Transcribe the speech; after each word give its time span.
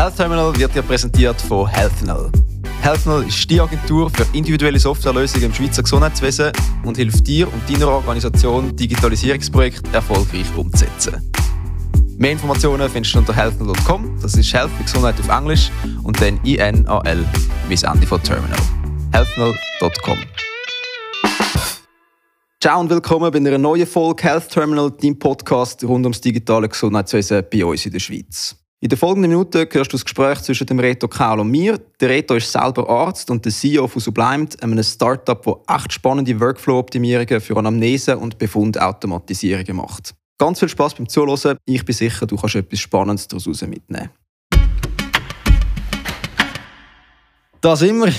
Health 0.00 0.16
Terminal 0.16 0.56
wird 0.56 0.74
dir 0.74 0.80
präsentiert 0.80 1.38
von 1.42 1.68
HealthNull. 1.68 2.32
HealthNull 2.80 3.28
ist 3.28 3.50
die 3.50 3.60
Agentur 3.60 4.08
für 4.08 4.24
individuelle 4.32 4.78
Softwarelösungen 4.78 5.48
im 5.48 5.52
Schweizer 5.52 5.82
Gesundheitswesen 5.82 6.52
und 6.86 6.96
hilft 6.96 7.26
dir 7.26 7.52
und 7.52 7.68
deiner 7.68 7.88
Organisation, 7.88 8.74
Digitalisierungsprojekte 8.74 9.92
erfolgreich 9.92 10.46
umzusetzen. 10.56 11.30
Mehr 12.16 12.32
Informationen 12.32 12.88
findest 12.88 13.14
du 13.14 13.18
unter 13.18 13.36
healthnull.com, 13.36 14.18
das 14.22 14.32
ist 14.36 14.50
Health 14.54 14.70
wie 14.78 14.84
Gesundheit 14.84 15.16
auf 15.20 15.28
Englisch 15.28 15.70
und 16.02 16.18
dann 16.22 16.40
INAL 16.44 17.22
wie 17.68 17.74
das 17.74 17.82
Ende 17.82 18.06
von 18.06 18.22
Terminal. 18.22 18.58
healthnull.com 19.12 20.18
Ciao 22.58 22.80
und 22.80 22.88
willkommen 22.88 23.30
bei 23.30 23.36
einer 23.38 23.58
neuen 23.58 23.86
Folge 23.86 24.22
Health 24.22 24.48
Terminal, 24.48 24.90
deinem 24.92 25.18
Podcast 25.18 25.84
rund 25.84 26.06
ums 26.06 26.22
digitale 26.22 26.70
Gesundheitswesen 26.70 27.44
bei 27.52 27.66
uns 27.66 27.84
in 27.84 27.92
der 27.92 28.00
Schweiz. 28.00 28.56
In 28.82 28.88
den 28.88 28.96
folgenden 28.96 29.30
Minuten 29.30 29.68
hörst 29.70 29.92
du 29.92 29.96
das 29.98 30.06
Gespräch 30.06 30.40
zwischen 30.40 30.66
dem 30.66 30.78
Reto 30.78 31.06
Kaul 31.06 31.40
und 31.40 31.50
mir. 31.50 31.78
Der 32.00 32.08
Reto 32.08 32.34
ist 32.34 32.50
selber 32.50 32.88
Arzt 32.88 33.30
und 33.30 33.44
der 33.44 33.52
CEO 33.52 33.86
von 33.86 34.00
Sublimed, 34.00 34.62
einem 34.62 34.82
Startup, 34.82 35.42
das 35.42 35.54
acht 35.66 35.92
spannende 35.92 36.40
Workflow-Optimierungen 36.40 37.42
für 37.42 37.58
Anamnese 37.58 38.16
und 38.16 38.38
Befundautomatisierungen 38.38 39.76
macht. 39.76 40.14
Ganz 40.38 40.60
viel 40.60 40.70
Spaß 40.70 40.94
beim 40.94 41.06
Zuhören. 41.10 41.58
Ich 41.66 41.84
bin 41.84 41.94
sicher, 41.94 42.26
du 42.26 42.36
kannst 42.36 42.54
etwas 42.54 42.80
Spannendes 42.80 43.28
daraus 43.28 43.60
mitnehmen. 43.60 44.08
Da 47.60 47.76
sind 47.76 47.98
wir. 47.98 48.14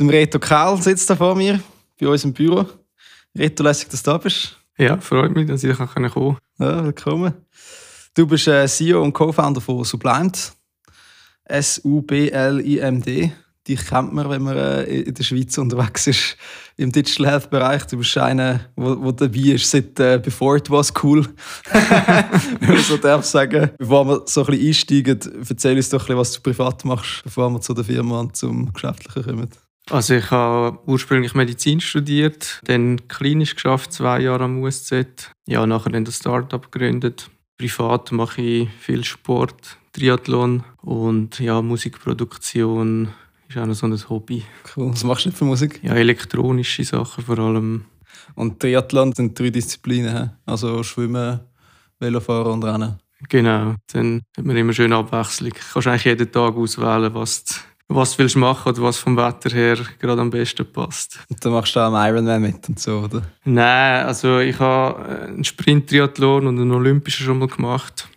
Der 0.00 0.08
Reto 0.08 0.40
Kaul 0.40 0.82
sitzt 0.82 1.08
da 1.10 1.14
vor 1.14 1.36
mir, 1.36 1.60
bei 2.00 2.08
uns 2.08 2.24
im 2.24 2.32
Büro. 2.32 2.66
Reto, 3.38 3.62
lässig, 3.62 3.88
dass 3.88 4.02
du 4.02 4.10
da 4.10 4.18
bist. 4.18 4.58
Ja, 4.76 4.96
freut 4.98 5.32
mich, 5.32 5.46
dass 5.46 5.62
ich 5.62 5.76
kommen 5.76 6.10
kann. 6.10 6.36
Ja, 6.58 6.84
willkommen. 6.84 7.34
Du 8.14 8.26
bist 8.26 8.46
äh, 8.46 8.68
CEO 8.68 9.02
und 9.02 9.14
Co-Founder 9.14 9.62
von 9.62 9.84
Sublimed. 9.84 10.52
S-U-B-L-I-M-D. 11.44 13.32
Dich 13.66 13.86
kennt 13.86 14.12
man, 14.12 14.28
wenn 14.28 14.42
man 14.42 14.54
äh, 14.54 14.82
in 14.82 15.14
der 15.14 15.22
Schweiz 15.22 15.56
unterwegs 15.56 16.06
ist 16.08 16.36
im 16.76 16.92
Digital 16.92 17.26
Health 17.28 17.48
Bereich. 17.48 17.86
Du 17.86 17.96
bist 17.96 18.18
einer, 18.18 18.60
der 18.76 19.12
dabei 19.12 19.38
ist 19.38 19.70
seit 19.70 19.98
äh, 19.98 20.20
before 20.22 20.58
it 20.58 20.68
was 20.68 20.92
cool. 21.02 21.26
wenn 21.72 22.74
man 22.74 22.82
so 22.82 22.98
darf 22.98 23.24
sagen. 23.24 23.70
Bevor 23.78 24.06
wir 24.06 24.22
so 24.26 24.42
ein 24.42 24.46
bisschen 24.46 24.66
einsteigen, 24.68 25.44
erzähl 25.48 25.76
uns 25.76 25.88
doch 25.88 26.00
ein 26.00 26.06
bisschen, 26.06 26.18
was 26.18 26.32
du 26.32 26.40
privat 26.42 26.84
machst, 26.84 27.22
bevor 27.24 27.48
wir 27.48 27.62
zu 27.62 27.72
der 27.72 27.84
Firma 27.84 28.20
und 28.20 28.36
zum 28.36 28.70
Geschäftlichen 28.74 29.22
kommen. 29.22 29.48
Also 29.88 30.14
ich 30.14 30.30
habe 30.30 30.78
ursprünglich 30.86 31.34
Medizin 31.34 31.80
studiert, 31.80 32.60
dann 32.64 33.08
klinisch 33.08 33.54
geschafft, 33.54 33.94
zwei 33.94 34.20
Jahre 34.20 34.44
am 34.44 34.62
USZ. 34.62 35.32
Ja, 35.46 35.66
nachher 35.66 35.92
dann 35.92 36.04
das 36.04 36.16
Startup 36.16 36.70
gegründet 36.70 37.30
Privat 37.62 38.10
mache 38.10 38.42
ich 38.42 38.68
viel 38.80 39.04
Sport, 39.04 39.78
Triathlon 39.92 40.64
und 40.80 41.38
ja, 41.38 41.62
Musikproduktion 41.62 43.10
ist 43.48 43.56
auch 43.56 43.66
noch 43.66 43.74
so 43.74 43.86
ein 43.86 44.08
Hobby. 44.08 44.42
Cool. 44.76 44.90
Was 44.90 45.04
machst 45.04 45.26
du 45.26 45.30
für 45.30 45.44
Musik? 45.44 45.78
Ja, 45.84 45.94
elektronische 45.94 46.82
Sachen 46.82 47.22
vor 47.22 47.38
allem. 47.38 47.84
Und 48.34 48.58
Triathlon 48.58 49.12
sind 49.12 49.38
drei 49.38 49.50
Disziplinen, 49.50 50.32
also 50.44 50.82
Schwimmen, 50.82 51.38
Velofahren 52.00 52.54
und 52.54 52.64
Rennen. 52.64 52.98
Genau, 53.28 53.76
dann 53.92 54.22
hat 54.36 54.44
man 54.44 54.56
immer 54.56 54.72
schön 54.72 54.92
Abwechslung. 54.92 55.50
Du 55.50 55.60
kannst 55.72 55.86
eigentlich 55.86 56.04
jeden 56.06 56.32
Tag 56.32 56.56
auswählen, 56.56 57.14
was 57.14 57.60
was 57.88 58.18
willst 58.18 58.34
du 58.34 58.38
machen 58.38 58.68
oder 58.72 58.82
was 58.82 58.98
vom 58.98 59.16
Wetter 59.16 59.50
her 59.50 59.78
gerade 59.98 60.20
am 60.20 60.30
besten 60.30 60.70
passt. 60.70 61.18
Und 61.28 61.44
dann 61.44 61.52
machst 61.52 61.76
du 61.76 61.80
auch 61.80 61.92
am 61.92 61.94
Ironman 61.94 62.42
mit 62.42 62.68
und 62.68 62.78
so, 62.78 63.00
oder? 63.00 63.22
Nein, 63.44 64.06
also 64.06 64.38
ich 64.38 64.58
habe 64.58 65.04
einen 65.04 65.44
Sprint-Triathlon 65.44 66.46
und 66.46 66.58
einen 66.58 66.72
Olympischen 66.72 67.26
schon 67.26 67.38
mal 67.38 67.48
gemacht. 67.48 68.08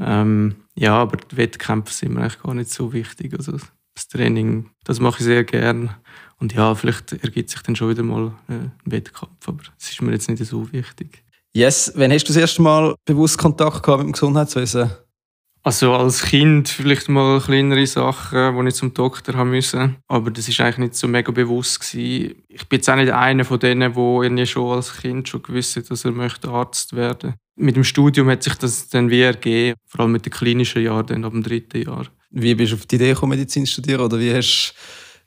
Ähm, 0.00 0.56
ja, 0.74 0.94
aber 0.94 1.16
die 1.16 1.36
Wettkämpfe 1.36 1.92
sind 1.92 2.14
mir 2.14 2.20
eigentlich 2.20 2.42
gar 2.42 2.54
nicht 2.54 2.70
so 2.70 2.92
wichtig. 2.92 3.34
Also 3.34 3.58
das 3.94 4.08
Training, 4.08 4.70
das 4.84 5.00
mache 5.00 5.18
ich 5.18 5.24
sehr 5.24 5.44
gern. 5.44 5.90
Und 6.38 6.54
ja, 6.54 6.74
vielleicht 6.74 7.12
ergibt 7.12 7.50
sich 7.50 7.60
dann 7.62 7.74
schon 7.74 7.90
wieder 7.90 8.04
mal 8.04 8.32
äh, 8.48 8.52
ein 8.52 8.72
Wettkampf, 8.84 9.48
aber 9.48 9.62
es 9.78 9.90
ist 9.90 10.00
mir 10.02 10.12
jetzt 10.12 10.28
nicht 10.28 10.44
so 10.44 10.72
wichtig. 10.72 11.24
Yes, 11.52 11.92
wann 11.96 12.12
hast 12.12 12.24
du 12.24 12.28
das 12.28 12.36
erste 12.36 12.62
Mal 12.62 12.94
bewusst 13.04 13.38
Kontakt 13.38 13.82
gehabt 13.82 13.98
mit 13.98 14.08
dem 14.08 14.12
Gesundheitswesen? 14.12 14.90
Also 15.62 15.92
als 15.92 16.22
Kind 16.22 16.68
vielleicht 16.68 17.08
mal 17.08 17.40
kleinere 17.40 17.86
Sachen, 17.86 18.54
wo 18.54 18.62
ich 18.62 18.74
zum 18.74 18.94
Doktor 18.94 19.34
haben 19.34 19.50
müssen, 19.50 19.96
aber 20.06 20.30
das 20.30 20.48
ist 20.48 20.60
eigentlich 20.60 20.78
nicht 20.78 20.94
so 20.94 21.08
mega 21.08 21.32
bewusst 21.32 21.80
gewesen. 21.80 22.42
Ich 22.48 22.68
bin 22.68 22.78
jetzt 22.78 22.88
auch 22.88 22.96
nicht 22.96 23.12
einer 23.12 23.44
von 23.44 23.58
denen, 23.58 23.94
wo 23.94 24.22
irgendwie 24.22 24.46
schon 24.46 24.76
als 24.76 24.96
Kind 24.98 25.28
schon 25.28 25.42
gewusst 25.42 25.76
hat, 25.76 25.90
dass 25.90 26.04
er 26.04 26.12
möchte 26.12 26.48
Arzt 26.48 26.94
werden. 26.94 27.34
Mit 27.56 27.76
dem 27.76 27.84
Studium 27.84 28.30
hat 28.30 28.44
sich 28.44 28.54
das 28.54 28.88
dann 28.88 29.10
wie 29.10 29.20
ergeben, 29.20 29.76
vor 29.86 30.02
allem 30.02 30.12
mit 30.12 30.24
den 30.24 30.32
klinischen 30.32 30.82
Jahren, 30.82 31.06
dann 31.06 31.24
ab 31.24 31.32
dem 31.32 31.42
dritten 31.42 31.82
Jahr. 31.82 32.06
Wie 32.30 32.54
bist 32.54 32.72
du 32.72 32.76
auf 32.76 32.86
die 32.86 32.96
Idee 32.96 33.12
gekommen, 33.12 33.30
Medizin 33.30 33.66
zu 33.66 33.72
studieren 33.72 34.02
oder 34.02 34.18
wie 34.18 34.32
hast, 34.32 34.74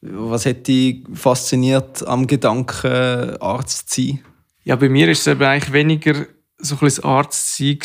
was 0.02 0.46
hat 0.46 0.68
dich 0.68 1.04
fasziniert 1.14 2.08
am 2.08 2.26
Gedanken, 2.26 3.36
Arzt 3.42 3.90
zu 3.90 4.02
sein? 4.02 4.22
Ja, 4.64 4.76
bei 4.76 4.90
mir 4.90 5.10
ist 5.10 5.28
es 5.28 5.40
eigentlich 5.42 5.74
weniger 5.74 6.26
so 6.62 6.76
ein 6.76 6.80
bisschen 6.80 7.04
Arzt 7.04 7.58
sein. 7.58 7.78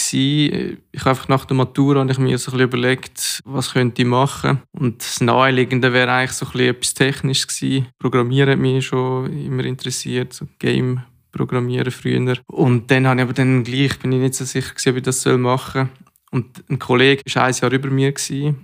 Ich 0.93 1.01
habe 1.01 1.11
einfach 1.11 1.29
nach 1.29 1.45
der 1.45 1.57
Matura 1.57 2.01
und 2.01 2.11
ich 2.11 2.19
mir 2.19 2.39
so 2.39 2.51
ein 2.51 2.59
bisschen 2.59 2.69
überlegt, 2.69 3.41
was 3.45 3.73
könnte 3.73 4.03
ich 4.03 4.09
machen. 4.09 4.63
Und 4.73 5.01
das 5.01 5.21
Naheliegende 5.21 5.93
wäre 5.93 6.13
eigentlich 6.13 6.33
so 6.33 6.47
ein 6.47 6.53
bisschen 6.53 6.69
etwas 6.69 6.95
Technisches 6.95 7.49
gewesen. 7.49 7.87
Programmieren 7.99 8.51
hat 8.51 8.59
mich 8.59 8.87
schon 8.87 9.33
immer 9.39 9.65
interessiert, 9.65 10.33
so 10.33 10.47
Game 10.59 11.03
Programmieren 11.33 11.91
früher. 11.91 12.39
Und 12.47 12.91
dann 12.91 13.07
habe 13.07 13.21
ich 13.21 13.25
aber 13.25 13.35
dann 13.35 13.63
gleich, 13.63 13.99
bin 13.99 14.13
ich 14.13 14.21
nicht 14.21 14.35
so 14.35 14.45
sicher 14.45 14.71
gewesen, 14.71 14.91
ob 14.91 14.97
ich 14.97 15.03
das 15.03 15.27
machen 15.27 15.89
soll. 15.89 16.07
Und 16.33 16.65
ein 16.69 16.79
Kollege 16.79 17.23
war 17.35 17.45
ein 17.45 17.55
Jahr 17.55 17.73
über 17.73 17.89
mir 17.89 18.13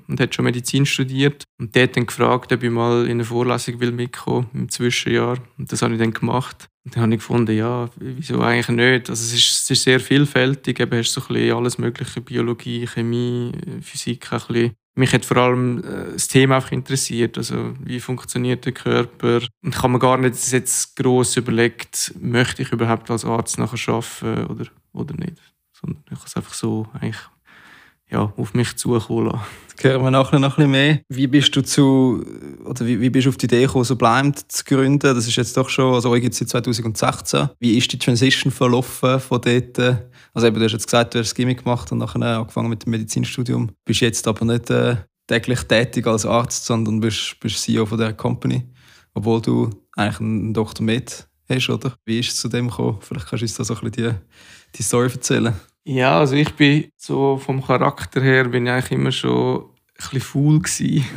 und 0.08 0.20
hat 0.20 0.34
schon 0.34 0.44
Medizin 0.44 0.84
studiert. 0.84 1.44
Und 1.58 1.74
der 1.74 1.84
hat 1.84 1.96
dann 1.96 2.06
gefragt, 2.06 2.52
ob 2.52 2.62
ich 2.62 2.70
mal 2.70 3.04
in 3.04 3.12
eine 3.12 3.24
Vorlesung 3.24 3.80
will 3.80 3.92
mitkommen 3.92 4.48
im 4.52 4.68
Zwischenjahr. 4.68 5.38
Und 5.58 5.70
das 5.70 5.82
habe 5.82 5.94
ich 5.94 6.00
dann 6.00 6.12
gemacht. 6.12 6.68
Und 6.84 6.97
dann 6.97 7.04
habe 7.04 7.15
ich 7.15 7.20
gefunden, 7.20 7.56
ja, 7.56 7.88
wieso 7.97 8.41
eigentlich 8.41 8.69
nicht? 8.69 9.09
Also 9.09 9.25
es, 9.25 9.32
ist, 9.32 9.50
es 9.50 9.70
ist 9.70 9.82
sehr 9.84 10.00
vielfältig. 10.00 10.81
Eben 10.81 10.98
hast 10.98 11.16
du 11.16 11.20
so 11.20 11.26
ein 11.28 11.34
bisschen 11.34 11.56
alles 11.56 11.78
mögliche, 11.78 12.20
Biologie, 12.20 12.87
Chemie, 12.87 13.53
Physik, 13.81 14.32
ein 14.32 14.41
bisschen. 14.41 14.72
Mich 14.94 15.12
hat 15.15 15.25
vor 15.25 15.38
allem 15.38 15.78
äh, 15.78 16.12
das 16.12 16.28
Thema 16.28 16.56
einfach 16.56 16.72
interessiert. 16.72 17.38
Also 17.38 17.75
wie 17.81 18.00
funktioniert 18.00 18.65
der 18.65 18.72
Körper? 18.72 19.41
Und 19.62 19.75
ich 19.75 19.78
habe 19.78 19.92
mir 19.92 19.98
gar 19.98 20.19
nicht 20.19 20.53
jetzt 20.53 20.97
gross 20.97 21.37
überlegt, 21.37 22.15
möchte 22.21 22.62
ich 22.62 22.72
überhaupt 22.72 23.10
als 23.10 23.25
Arzt 23.25 23.59
nachher 23.59 23.94
arbeiten 23.94 24.47
oder, 24.47 24.66
oder 24.92 25.15
nicht. 25.15 25.41
Sondern 25.72 26.03
ich 26.06 26.16
habe 26.16 26.26
es 26.26 26.37
einfach 26.37 26.54
so 26.54 26.88
eigentlich 26.94 27.21
ja, 28.12 28.32
auf 28.36 28.54
mich 28.54 28.76
zukommen 28.76 29.26
lassen. 29.26 29.40
Da 29.82 29.88
hören 29.88 30.02
wir 30.04 30.10
nachher 30.10 30.38
noch 30.38 30.50
ein 30.50 30.56
bisschen 30.56 30.70
mehr. 30.70 31.00
Wie 31.08 31.26
bist 31.26 31.56
du 31.56 31.62
zu, 31.62 32.24
oder 32.64 32.86
wie, 32.86 33.00
wie 33.00 33.10
bist 33.10 33.26
du 33.26 33.30
auf 33.30 33.36
die 33.36 33.46
Idee 33.46 33.62
gekommen, 33.62 33.84
so 33.84 33.96
Blind 33.96 34.52
zu 34.52 34.64
gründen? 34.64 35.14
Das 35.14 35.26
ist 35.26 35.34
jetzt 35.34 35.56
doch 35.56 35.68
schon, 35.68 35.94
also 35.94 36.10
euch 36.10 36.20
gibt 36.20 36.34
es 36.34 36.38
seit 36.38 36.50
2016. 36.50 37.48
Wie 37.58 37.76
ist 37.76 37.90
die 37.92 37.98
Transition 37.98 38.52
verlaufen 38.52 39.18
von 39.18 39.40
dort? 39.40 39.78
Also 40.34 40.46
eben, 40.46 40.56
du 40.56 40.64
hast 40.64 40.72
jetzt 40.72 40.86
gesagt, 40.86 41.14
du 41.14 41.18
hast 41.18 41.28
das 41.28 41.34
Gimmick 41.34 41.64
gemacht 41.64 41.90
und 41.90 41.98
nachher 41.98 42.22
angefangen 42.22 42.68
mit 42.68 42.84
dem 42.84 42.90
Medizinstudium. 42.90 43.70
Bist 43.84 44.00
jetzt 44.02 44.28
aber 44.28 44.44
nicht 44.44 44.70
äh, 44.70 44.96
täglich 45.26 45.62
tätig 45.62 46.06
als 46.06 46.26
Arzt, 46.26 46.64
sondern 46.64 47.00
bist, 47.00 47.36
bist 47.40 47.60
CEO 47.62 47.86
von 47.86 47.98
der 47.98 48.12
Company, 48.12 48.62
obwohl 49.14 49.40
du 49.40 49.70
eigentlich 49.96 50.20
einen 50.20 50.54
Doktor 50.54 50.84
mit 50.84 51.26
hast, 51.48 51.70
oder? 51.70 51.94
Wie 52.04 52.20
ist 52.20 52.28
es 52.28 52.36
zu 52.36 52.48
dem 52.48 52.68
gekommen? 52.68 52.98
Vielleicht 53.00 53.26
kannst 53.26 53.42
du 53.42 53.44
uns 53.46 53.54
da 53.54 53.64
so 53.64 53.74
ein 53.74 53.90
bisschen 53.90 54.12
die, 54.12 54.76
die 54.76 54.82
Story 54.82 55.08
erzählen. 55.08 55.54
Ja, 55.84 56.20
also 56.20 56.37
ich 56.37 56.54
bin 56.54 56.91
so 56.97 57.38
vom 57.38 57.65
Charakter 57.65 58.20
her 58.22 58.44
bin 58.44 58.66
ich 58.66 58.72
eigentlich 58.72 58.93
immer 58.93 59.12
schon 59.12 59.62
ein 59.62 59.70
bisschen 59.97 60.20
faul 60.20 60.60
gewesen. 60.60 61.04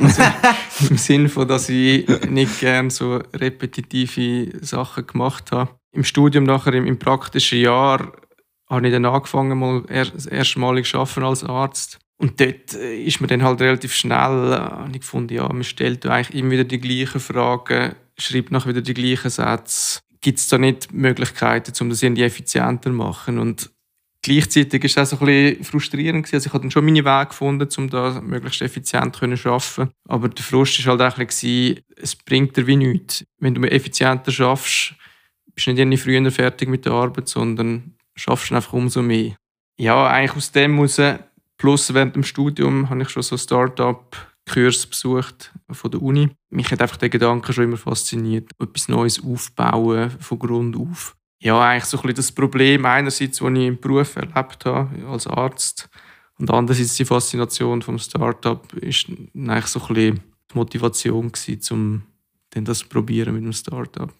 Also 0.78 0.90
Im 0.90 0.98
Sinne 0.98 1.28
von, 1.30 1.48
dass 1.48 1.70
ich 1.70 2.06
nicht 2.28 2.60
gerne 2.60 2.90
so 2.90 3.16
repetitive 3.32 4.62
Sachen 4.62 5.06
gemacht 5.06 5.50
habe. 5.50 5.70
Im 5.92 6.04
Studium 6.04 6.44
nachher, 6.44 6.74
im, 6.74 6.86
im 6.86 6.98
praktischen 6.98 7.60
Jahr, 7.60 8.12
habe 8.68 8.86
ich 8.86 8.92
dann 8.92 9.06
angefangen, 9.06 9.58
mal 9.58 9.82
das 9.88 10.26
erste 10.26 10.58
Mal 10.58 10.76
arbeiten 10.76 11.22
als 11.22 11.44
Arzt. 11.44 11.98
Und 12.18 12.40
dort 12.40 12.74
äh, 12.74 13.02
ist 13.04 13.20
mir 13.20 13.26
dann 13.26 13.42
halt 13.42 13.60
relativ 13.60 13.94
schnell 13.94 14.52
äh, 14.52 14.90
ich 14.90 15.00
gefunden, 15.00 15.34
ja, 15.34 15.48
man 15.50 15.64
stellt 15.64 16.06
eigentlich 16.06 16.38
immer 16.38 16.50
wieder 16.52 16.64
die 16.64 16.80
gleichen 16.80 17.20
Fragen, 17.20 17.94
schreibt 18.18 18.50
noch 18.50 18.66
wieder 18.66 18.80
die 18.80 18.94
gleichen 18.94 19.30
Sätze. 19.30 20.00
Gibt 20.20 20.38
es 20.38 20.48
da 20.48 20.58
nicht 20.58 20.92
Möglichkeiten, 20.92 21.72
um 21.80 21.90
das 21.90 22.02
irgendwie 22.02 22.22
effizienter 22.22 22.90
zu 22.90 22.96
machen? 22.96 23.38
Und 23.38 23.70
Gleichzeitig 24.26 24.82
war 24.96 25.04
es 25.04 25.14
auch 25.14 25.20
ein 25.20 25.26
bisschen 25.26 25.62
frustrierend. 25.62 26.34
Also 26.34 26.48
ich 26.48 26.52
habe 26.52 26.62
dann 26.62 26.72
schon 26.72 26.84
meine 26.84 27.04
Wege 27.04 27.28
gefunden, 27.28 27.68
um 27.78 27.88
da 27.88 28.20
möglichst 28.20 28.60
effizient 28.60 29.14
zu 29.14 29.24
arbeiten. 29.24 29.92
Aber 30.08 30.28
der 30.28 30.44
Frust 30.44 30.84
war 30.84 30.98
halt 30.98 31.12
auch 31.12 31.18
ein 31.20 31.28
bisschen, 31.28 31.78
es 31.94 32.16
bringt 32.16 32.56
dir 32.56 32.66
wie 32.66 32.74
nichts. 32.74 33.24
Wenn 33.38 33.54
du 33.54 33.62
effizienter 33.62 34.32
schaffst, 34.32 34.96
bist 35.54 35.68
du 35.68 35.70
nicht 35.70 35.78
irgendwie 35.78 35.96
früher 35.96 36.28
fertig 36.32 36.68
mit 36.68 36.84
der 36.86 36.92
Arbeit, 36.94 37.28
sondern 37.28 37.94
schaffst 38.16 38.50
einfach 38.50 38.72
umso 38.72 39.00
mehr. 39.00 39.36
Ja, 39.78 40.08
eigentlich 40.08 40.36
aus 40.36 40.50
dem 40.50 40.74
heraus, 40.74 41.00
plus 41.56 41.94
während 41.94 42.16
dem 42.16 42.24
Studium 42.24 42.90
habe 42.90 43.02
ich 43.02 43.10
schon 43.10 43.22
so 43.22 43.36
Start-up-Kurs 43.36 44.88
besucht 44.88 45.52
von 45.70 45.90
der 45.92 46.02
Uni. 46.02 46.30
Mich 46.50 46.68
hat 46.72 46.82
einfach 46.82 46.96
der 46.96 47.10
Gedanke 47.10 47.52
schon 47.52 47.62
immer 47.62 47.76
fasziniert, 47.76 48.50
etwas 48.60 48.88
Neues 48.88 49.22
aufbauen, 49.22 50.10
von 50.18 50.38
Grund 50.40 50.76
auf 50.76 51.16
ja, 51.38 51.60
eigentlich 51.60 51.84
so 51.84 51.98
ein 51.98 52.02
bisschen 52.02 52.16
das 52.16 52.32
Problem 52.32 52.84
einerseits, 52.86 53.38
das 53.38 53.48
ich 53.48 53.66
im 53.66 53.78
Beruf 53.78 54.16
erlebt 54.16 54.64
habe, 54.64 55.06
als 55.06 55.26
Arzt, 55.26 55.88
Und 56.38 56.50
andererseits 56.50 56.96
die 56.96 57.04
Faszination 57.04 57.82
vom 57.82 57.98
Startup 57.98 58.72
ist 58.74 59.08
eigentlich 59.34 59.66
so 59.66 59.80
ein 59.80 59.94
bisschen 59.94 60.20
die 60.52 60.56
Motivation 60.56 61.32
gewesen, 61.32 62.06
um 62.54 62.64
das 62.64 62.78
zu 62.78 62.88
probieren 62.88 63.34
mit 63.34 63.44
dem 63.44 63.52
Startup. 63.52 64.12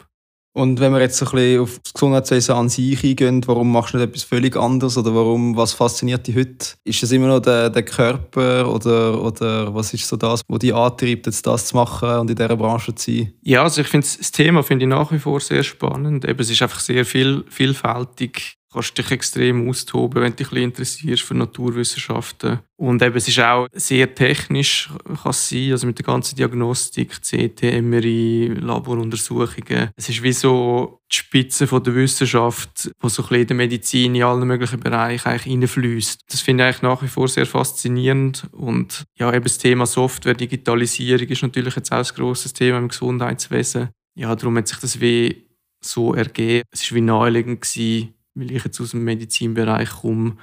Und 0.56 0.80
wenn 0.80 0.90
wir 0.94 1.02
jetzt 1.02 1.22
ein 1.22 1.28
bisschen 1.30 1.60
auf 1.60 1.78
das 1.84 1.92
Gesundheitswesen 1.92 2.54
an 2.54 2.70
sich 2.70 3.04
eingehen, 3.04 3.42
warum 3.46 3.70
machst 3.70 3.92
du 3.92 3.98
nicht 3.98 4.08
etwas 4.08 4.22
völlig 4.22 4.56
anderes 4.56 4.96
oder 4.96 5.14
warum, 5.14 5.54
was 5.54 5.74
fasziniert 5.74 6.26
dich 6.26 6.34
heute? 6.34 6.76
Ist 6.82 7.02
es 7.02 7.12
immer 7.12 7.26
noch 7.26 7.40
der, 7.40 7.68
der 7.68 7.82
Körper 7.82 8.72
oder, 8.72 9.22
oder 9.22 9.74
was 9.74 9.92
ist 9.92 10.08
so 10.08 10.16
das, 10.16 10.40
was 10.48 10.58
dich 10.60 10.74
antreibt, 10.74 11.26
jetzt 11.26 11.46
das 11.46 11.66
zu 11.66 11.76
machen 11.76 12.08
und 12.20 12.30
in 12.30 12.36
dieser 12.36 12.56
Branche 12.56 12.94
zu 12.94 13.10
sein? 13.10 13.34
Ja, 13.42 13.64
also 13.64 13.82
ich 13.82 13.88
finde 13.88 14.06
das 14.06 14.32
Thema 14.32 14.62
finde 14.62 14.86
ich 14.86 14.88
nach 14.88 15.12
wie 15.12 15.18
vor 15.18 15.40
sehr 15.40 15.62
spannend. 15.62 16.24
Eben, 16.24 16.40
es 16.40 16.48
ist 16.48 16.62
einfach 16.62 16.80
sehr 16.80 17.04
viel, 17.04 17.44
vielfältig 17.50 18.55
kannst 18.72 18.98
dich 18.98 19.10
extrem 19.10 19.68
austoben, 19.68 20.22
wenn 20.22 20.32
du 20.32 20.36
dich 20.36 20.52
ein 20.52 20.64
interessierst 20.64 21.22
für 21.22 21.34
Naturwissenschaften. 21.34 22.60
Und 22.76 23.00
eben, 23.00 23.16
es 23.16 23.28
ist 23.28 23.40
auch 23.40 23.68
sehr 23.72 24.14
technisch, 24.14 24.90
kann 25.22 25.32
sein, 25.32 25.72
also 25.72 25.86
mit 25.86 25.98
der 25.98 26.04
ganzen 26.04 26.36
Diagnostik, 26.36 27.22
CT, 27.22 27.82
MRI, 27.82 28.54
Laboruntersuchungen. 28.60 29.90
Es 29.96 30.08
ist 30.08 30.22
wie 30.22 30.32
so 30.32 31.00
die 31.10 31.16
Spitze 31.16 31.66
von 31.66 31.82
der 31.82 31.94
Wissenschaft, 31.94 32.84
die 32.84 33.08
so 33.08 33.22
ein 33.22 33.28
bisschen 33.28 33.40
in 33.40 33.46
der 33.46 33.56
Medizin 33.56 34.14
in 34.14 34.22
allen 34.22 34.46
möglichen 34.46 34.80
Bereichen 34.80 35.28
eigentlich 35.28 35.54
reinfließt. 35.54 36.20
Das 36.28 36.40
finde 36.40 36.64
ich 36.64 36.66
eigentlich 36.66 36.82
nach 36.82 37.02
wie 37.02 37.08
vor 37.08 37.28
sehr 37.28 37.46
faszinierend. 37.46 38.46
Und 38.52 39.04
ja, 39.18 39.32
eben 39.32 39.44
das 39.44 39.58
Thema 39.58 39.86
Software, 39.86 40.34
Digitalisierung 40.34 41.28
ist 41.28 41.42
natürlich 41.42 41.76
jetzt 41.76 41.92
auch 41.92 41.98
ein 41.98 42.14
grosses 42.14 42.52
Thema 42.52 42.78
im 42.78 42.88
Gesundheitswesen. 42.88 43.88
Ja, 44.16 44.34
darum 44.34 44.56
hat 44.58 44.68
sich 44.68 44.78
das 44.78 45.00
wie 45.00 45.46
so 45.82 46.14
ergeben. 46.14 46.62
Es 46.70 46.90
war 46.90 46.96
wie 46.96 47.00
naheliegend 47.00 47.60
gewesen, 47.62 48.15
weil 48.36 48.52
ich 48.52 48.64
jetzt 48.64 48.80
aus 48.80 48.92
dem 48.92 49.02
Medizinbereich 49.02 49.90
komme 49.90 50.36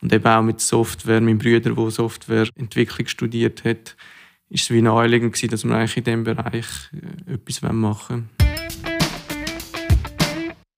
und 0.00 0.12
eben 0.12 0.26
auch 0.26 0.42
mit 0.42 0.60
Software, 0.60 1.20
mein 1.20 1.38
Bruder, 1.38 1.74
der 1.74 1.90
Softwareentwicklung 1.90 3.06
studiert 3.06 3.64
hat, 3.64 3.96
ist 4.48 4.64
es 4.64 4.70
wie 4.70 4.82
naheliegend 4.82 5.34
gewesen, 5.34 5.50
dass 5.50 5.64
wir 5.64 5.74
eigentlich 5.74 5.96
in 5.96 6.04
diesem 6.04 6.24
Bereich 6.24 6.66
äh, 7.28 7.34
etwas 7.34 7.62
machen 7.62 8.28
wollen. 8.38 8.54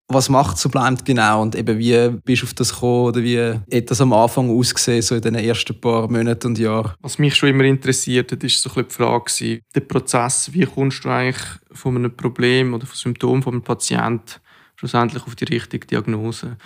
Was 0.09 0.29
macht 0.29 0.57
so 0.57 0.69
bleibt 0.69 1.05
genau 1.05 1.43
und 1.43 1.57
eben 1.57 1.79
wie 1.79 2.17
bist 2.25 2.43
du 2.43 2.47
auf 2.47 2.55
das 2.55 2.73
gekommen 2.73 3.07
oder 3.07 3.23
wie 3.23 3.41
hat 3.41 3.91
das 3.91 4.01
am 4.01 4.13
Anfang 4.13 4.57
ausgesehen, 4.57 5.03
so 5.03 5.17
in 5.17 5.21
den 5.21 5.35
ersten 5.35 5.81
paar 5.81 6.09
Monaten 6.09 6.47
und 6.47 6.59
Jahren? 6.59 6.95
Was 7.01 7.19
mich 7.19 7.35
schon 7.35 7.49
immer 7.49 7.65
interessiert 7.65 8.31
hat, 8.31 8.45
ist 8.45 8.63
so 8.63 8.71
ein 8.77 8.87
die 8.89 8.95
Frage, 8.95 9.61
der 9.75 9.81
Prozess, 9.81 10.53
wie 10.53 10.65
kommst 10.65 11.05
du 11.05 11.09
eigentlich 11.09 11.45
von 11.73 11.97
einem 11.97 12.17
Problem 12.17 12.75
oder 12.75 12.87
von 12.87 12.97
Symptom 12.97 13.43
von 13.43 13.55
einem 13.55 13.63
Patienten 13.63 14.41
schlussendlich 14.77 15.25
auf 15.25 15.35
die 15.35 15.45
richtige 15.45 15.87
Diagnose. 15.87 16.57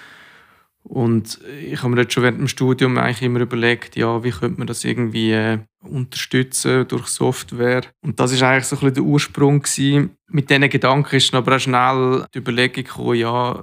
Und 0.82 1.38
ich 1.60 1.82
habe 1.82 1.94
mir 1.94 2.02
jetzt 2.02 2.14
schon 2.14 2.22
während 2.22 2.38
dem 2.38 2.48
Studium 2.48 2.96
eigentlich 2.96 3.22
immer 3.22 3.40
überlegt, 3.40 3.96
ja, 3.96 4.24
wie 4.24 4.30
könnte 4.30 4.58
man 4.58 4.66
das 4.66 4.84
irgendwie 4.84 5.32
äh, 5.32 5.58
unterstützen 5.82 6.88
durch 6.88 7.06
Software. 7.08 7.82
Und 8.00 8.18
das 8.18 8.32
ist 8.32 8.42
eigentlich 8.42 8.64
so 8.64 8.76
ein 8.76 8.80
bisschen 8.80 8.94
der 8.94 9.02
Ursprung 9.04 9.60
gewesen. 9.60 10.16
Mit 10.28 10.48
diesen 10.48 10.68
Gedanken 10.68 11.16
ist 11.16 11.32
dann 11.32 11.42
aber 11.42 11.56
auch 11.56 11.60
schnell 11.60 12.24
die 12.34 12.38
Überlegung 12.38 12.84
gekommen, 12.84 13.16
ja, 13.16 13.60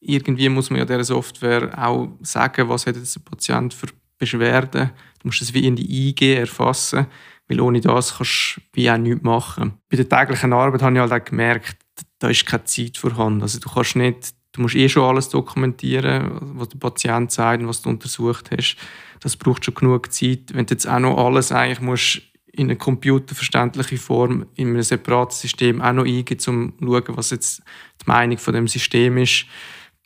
irgendwie 0.00 0.48
muss 0.48 0.70
man 0.70 0.80
ja 0.80 0.84
dieser 0.84 1.04
Software 1.04 1.70
auch 1.76 2.08
sagen, 2.22 2.68
was 2.68 2.86
hat 2.86 2.96
jetzt 2.96 3.16
der 3.16 3.20
Patient 3.20 3.72
für 3.74 3.88
Beschwerden. 4.18 4.90
Du 5.20 5.28
musst 5.28 5.42
es 5.42 5.54
wie 5.54 5.66
in 5.66 5.76
die 5.76 6.08
IG 6.08 6.34
erfassen, 6.34 7.06
weil 7.48 7.60
ohne 7.60 7.80
das 7.80 8.16
kannst 8.16 8.56
du 8.56 8.60
wie 8.74 8.90
auch 8.90 8.98
nichts 8.98 9.22
machen. 9.22 9.74
Bei 9.88 9.96
der 9.96 10.08
täglichen 10.08 10.52
Arbeit 10.52 10.82
habe 10.82 10.94
ich 10.94 11.00
halt 11.00 11.12
auch 11.12 11.24
gemerkt, 11.24 11.76
da 12.18 12.28
ist 12.28 12.46
keine 12.46 12.64
Zeit 12.64 12.96
vorhanden. 12.96 13.42
Also 13.42 13.58
du 13.58 13.68
kannst 13.68 13.96
nicht, 13.96 14.34
du 14.52 14.62
musst 14.62 14.74
eh 14.74 14.88
schon 14.88 15.04
alles 15.04 15.28
dokumentieren, 15.28 16.38
was 16.58 16.68
der 16.68 16.78
Patient 16.78 17.30
sagt 17.30 17.62
und 17.62 17.68
was 17.68 17.82
du 17.82 17.88
untersucht 17.88 18.50
hast. 18.56 18.76
Das 19.20 19.36
braucht 19.36 19.64
schon 19.64 19.74
genug 19.74 20.12
Zeit. 20.12 20.52
Wenn 20.52 20.66
du 20.66 20.74
jetzt 20.74 20.88
auch 20.88 20.98
noch 20.98 21.18
alles 21.18 21.52
eigentlich 21.52 21.80
musst 21.80 22.22
in 22.52 22.66
eine 22.66 22.76
computerverständliche 22.76 23.96
Form 23.96 24.46
in 24.56 24.68
einem 24.68 24.82
separaten 24.82 25.36
System 25.36 25.80
auch 25.80 25.92
noch 25.92 26.04
eingeben, 26.04 26.40
um 26.48 26.78
zu 26.78 26.86
schauen, 26.86 27.16
was 27.16 27.30
jetzt 27.30 27.62
die 28.02 28.08
Meinung 28.08 28.38
von 28.38 28.54
dem 28.54 28.66
System 28.66 29.18
ist, 29.18 29.46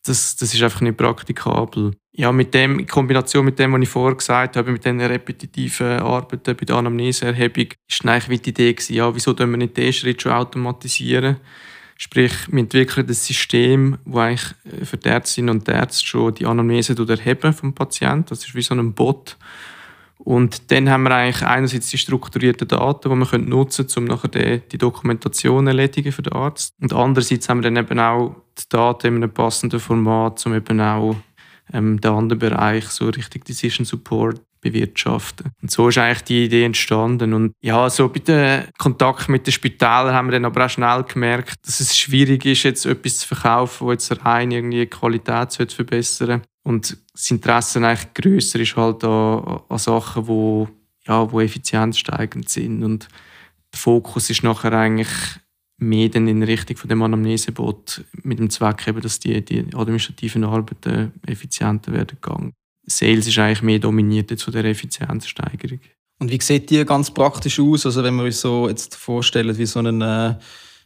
das, 0.05 0.37
das 0.37 0.53
ist 0.53 0.63
einfach 0.63 0.83
nicht 0.83 0.97
praktikabel. 0.97 1.93
Ja, 2.13 2.31
mit 2.31 2.55
dem, 2.55 2.79
in 2.79 2.87
Kombination 2.87 3.45
mit 3.45 3.59
dem, 3.59 3.73
was 3.73 3.81
ich 3.81 3.89
vorher 3.89 4.17
gesagt 4.17 4.57
habe, 4.57 4.71
mit 4.71 4.85
diesen 4.85 5.01
repetitiven 5.01 5.99
Arbeiten 5.99 6.57
bei 6.57 6.65
der 6.65 6.77
Anamneseerhebung, 6.77 7.69
ist 7.89 8.07
eigentlich 8.07 8.43
die 8.43 8.51
Idee 8.51 8.75
gewesen, 8.75 8.95
ja, 8.95 9.15
wieso 9.15 9.35
können 9.35 9.53
wir 9.53 9.59
nicht 9.59 9.77
den 9.77 9.93
Schritt 9.93 10.23
schon 10.23 10.33
automatisieren? 10.33 11.39
Sprich, 12.05 12.35
wir 12.49 12.59
entwickeln 12.59 13.07
ein 13.09 13.15
System, 13.15 13.97
das 14.05 14.17
eigentlich 14.17 14.55
äh, 14.71 14.85
für 14.85 14.99
die 14.99 15.09
Ärztinnen 15.09 15.49
und 15.57 15.67
Ärzte 15.67 16.05
schon 16.05 16.35
die 16.35 16.45
Anamnese 16.45 16.95
erheben 17.09 17.55
vom 17.55 17.75
Patienten. 17.75 18.27
Das 18.29 18.45
ist 18.45 18.55
wie 18.55 18.61
so 18.61 18.75
ein 18.75 18.93
Bot. 18.93 19.39
Und 20.19 20.71
dann 20.71 20.91
haben 20.91 21.05
wir 21.05 21.15
eigentlich 21.15 21.47
einerseits 21.47 21.89
die 21.89 21.97
strukturierten 21.97 22.69
Daten, 22.69 23.09
die 23.09 23.33
wir 23.33 23.39
nutzen 23.39 23.87
können, 23.87 24.11
um 24.11 24.15
nachher 24.15 24.29
die, 24.29 24.61
die 24.71 24.77
Dokumentation 24.77 25.67
erledigen 25.67 26.13
für 26.13 26.21
den 26.21 26.35
Arzt. 26.35 26.75
Und 26.79 26.93
andererseits 26.93 27.49
haben 27.49 27.63
wir 27.63 27.71
dann 27.71 27.83
eben 27.83 27.99
auch 27.99 28.37
die 28.59 28.69
Daten 28.69 29.07
in 29.07 29.17
einem 29.17 29.33
passenden 29.33 29.81
Format, 29.81 30.45
um 30.45 30.55
eben 30.55 30.83
auch 30.83 31.17
ähm, 31.73 32.03
den 32.03 32.11
anderen 32.11 32.39
Bereich, 32.39 32.85
so 32.89 33.07
richtig 33.07 33.47
Decision 33.47 33.87
Support, 33.87 34.43
bewirtschaften. 34.65 35.53
Und 35.63 35.71
so 35.71 35.89
ist 35.89 35.99
eigentlich 35.99 36.25
die 36.25 36.45
Idee 36.47 36.65
entstanden. 36.65 37.35
Und 37.35 37.53
ja, 37.63 37.89
so 37.91 38.09
bei 38.09 38.19
dem 38.19 38.65
Kontakt 38.79 39.29
mit 39.29 39.47
den 39.47 39.53
Spitälern 39.53 40.15
haben 40.15 40.27
wir 40.27 40.33
dann 40.33 40.47
aber 40.47 40.65
auch 40.65 40.71
schnell 40.71 41.05
gemerkt, 41.05 41.55
dass 41.67 41.81
es 41.81 41.97
schwierig 41.97 42.45
ist, 42.47 42.65
jetzt 42.65 42.87
etwas 42.87 43.19
zu 43.19 43.29
verkaufen, 43.29 43.87
das 43.89 44.09
jetzt 44.09 44.25
rein 44.25 44.51
irgendwie 44.51 44.81
die 44.81 44.87
Qualität 44.87 45.73
verbessern 45.73 46.43
Und 46.65 46.97
das 47.13 47.31
Interesse 47.31 47.87
eigentlich 47.87 48.15
grösser 48.15 48.59
ist 48.59 48.77
halt 48.77 49.05
an, 49.05 49.61
an 49.69 49.79
Sachen, 49.79 50.27
wo, 50.27 50.69
ja, 51.07 51.31
wo 51.31 51.41
effizienzsteigend 51.41 52.49
sind. 52.49 52.83
Und 52.83 53.09
der 53.73 53.79
Fokus 53.79 54.31
ist 54.31 54.43
nachher 54.43 54.73
eigentlich 54.73 55.11
mehr 55.77 56.09
dann 56.09 56.29
in 56.29 56.43
Richtung 56.43 56.77
von 56.77 56.89
dem 56.89 57.03
Anamnesebot 57.03 58.05
mit 58.23 58.39
dem 58.39 58.49
Zweck 58.49 58.87
eben, 58.89 59.01
dass 59.01 59.19
die, 59.19 59.45
die 59.45 59.67
administrativen 59.75 60.45
Arbeiten 60.45 61.13
effizienter 61.27 61.93
werden 61.93 62.19
gegangen. 62.21 62.55
Sales 62.87 63.27
ist 63.27 63.39
eigentlich 63.39 63.63
mehr 63.63 63.79
dominiert 63.79 64.41
von 64.41 64.53
der 64.53 64.65
Effizienzsteigerung. 64.65 65.81
Und 66.19 66.31
wie 66.31 66.41
sieht 66.41 66.71
die 66.71 66.85
ganz 66.85 67.11
praktisch 67.11 67.59
aus? 67.61 67.87
Also 67.87 68.03
wenn 68.03 68.15
wir 68.17 68.25
uns 68.25 68.41
so 68.41 68.69
jetzt 68.69 68.95
vorstellen, 68.95 69.57
wie 69.57 69.67
so 69.67 69.81
ein, 69.81 70.01
äh, 70.01 70.37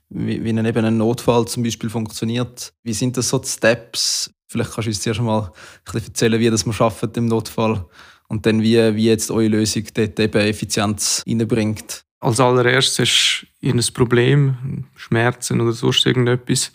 wie, 0.08 0.42
wie 0.42 0.50
ein, 0.50 0.64
eben 0.64 0.84
ein 0.84 0.96
Notfall 0.96 1.46
zum 1.46 1.62
Beispiel 1.62 1.90
funktioniert, 1.90 2.72
wie 2.82 2.94
sind 2.94 3.16
das 3.16 3.28
so 3.28 3.38
die 3.38 3.48
Steps? 3.48 4.32
Vielleicht 4.46 4.72
kannst 4.72 4.86
du 4.86 4.90
uns 4.90 5.00
zuerst 5.00 5.20
mal 5.20 5.42
ein 5.42 5.50
bisschen 5.84 6.08
erzählen, 6.08 6.40
wie 6.40 6.50
das 6.50 6.64
man 6.64 6.72
schafft 6.72 7.16
im 7.16 7.26
Notfall 7.26 7.84
und 8.28 8.46
dann 8.46 8.62
wie, 8.62 8.94
wie 8.94 9.06
jetzt 9.06 9.30
eure 9.30 9.48
Lösung 9.48 9.84
dort 9.92 10.18
eben 10.18 10.40
Effizienz 10.40 11.22
reinbringt. 11.26 12.05
Als 12.20 12.40
allererstes 12.40 12.98
hast 12.98 13.46
du 13.60 13.70
ein 13.70 13.94
Problem, 13.94 14.86
Schmerzen 14.96 15.60
oder 15.60 15.72
sonst 15.72 16.05
irgendetwas. 16.06 16.72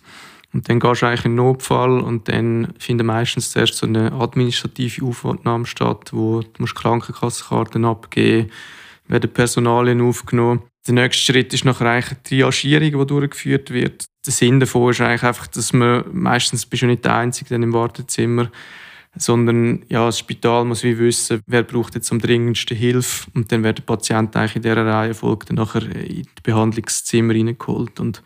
Und 0.54 0.70
dann 0.70 0.80
gehst 0.80 1.02
du 1.02 1.08
eigentlich 1.08 1.26
in 1.26 1.32
den 1.32 1.38
Notfall 1.38 2.00
und 2.00 2.30
dann 2.30 2.74
findet 2.78 3.08
meistens 3.08 3.52
zuerst 3.52 3.76
so 3.76 3.88
eine 3.88 4.12
administrative 4.12 5.04
Aufnahme 5.04 5.66
statt, 5.66 6.12
wo 6.14 6.42
du 6.42 6.50
musst 6.60 6.76
Krankenkassenkarten 6.76 7.86
abgeben 7.86 8.52
werden 9.08 9.34
Personalien 9.34 10.02
aufgenommen. 10.02 10.64
Der 10.88 10.94
nächste 10.94 11.34
Schritt 11.34 11.54
ist 11.54 11.66
nachher 11.66 11.88
eigentlich 11.88 12.12
eine 12.12 12.24
Triagierung, 12.24 13.00
die 13.00 13.08
durchgeführt 13.08 13.72
wird. 13.72 14.06
Der 14.26 14.34
Sinn 14.34 14.60
davon 14.60 14.92
ist 14.92 15.02
eigentlich 15.02 15.24
einfach, 15.24 15.48
dass 15.48 15.74
man, 15.74 16.04
meistens 16.12 16.66
bist 16.66 16.84
du 16.84 16.88
nicht 16.88 17.06
der 17.06 17.16
Einzige 17.16 17.56
im 17.56 17.74
Wartezimmer, 17.74 18.50
sondern 19.16 19.84
ja, 19.90 20.06
das 20.06 20.20
Spital 20.20 20.66
muss 20.66 20.84
wie 20.84 20.98
wissen, 20.98 21.42
wer 21.46 21.64
braucht 21.64 21.96
jetzt 21.96 22.12
am 22.12 22.20
dringendsten 22.20 22.76
Hilfe 22.76 23.30
und 23.34 23.52
dann 23.52 23.64
wird 23.64 23.80
der 23.80 23.84
Patient 23.84 24.36
eigentlich 24.36 24.56
in 24.58 24.62
dieser 24.64 24.86
Reihenfolge 24.86 25.46
dann 25.48 25.58
nachher 25.58 25.84
in 25.84 26.24
das 26.24 26.44
Behandlungszimmer 26.44 27.34
reingeholt 27.34 28.00
und 28.00 28.24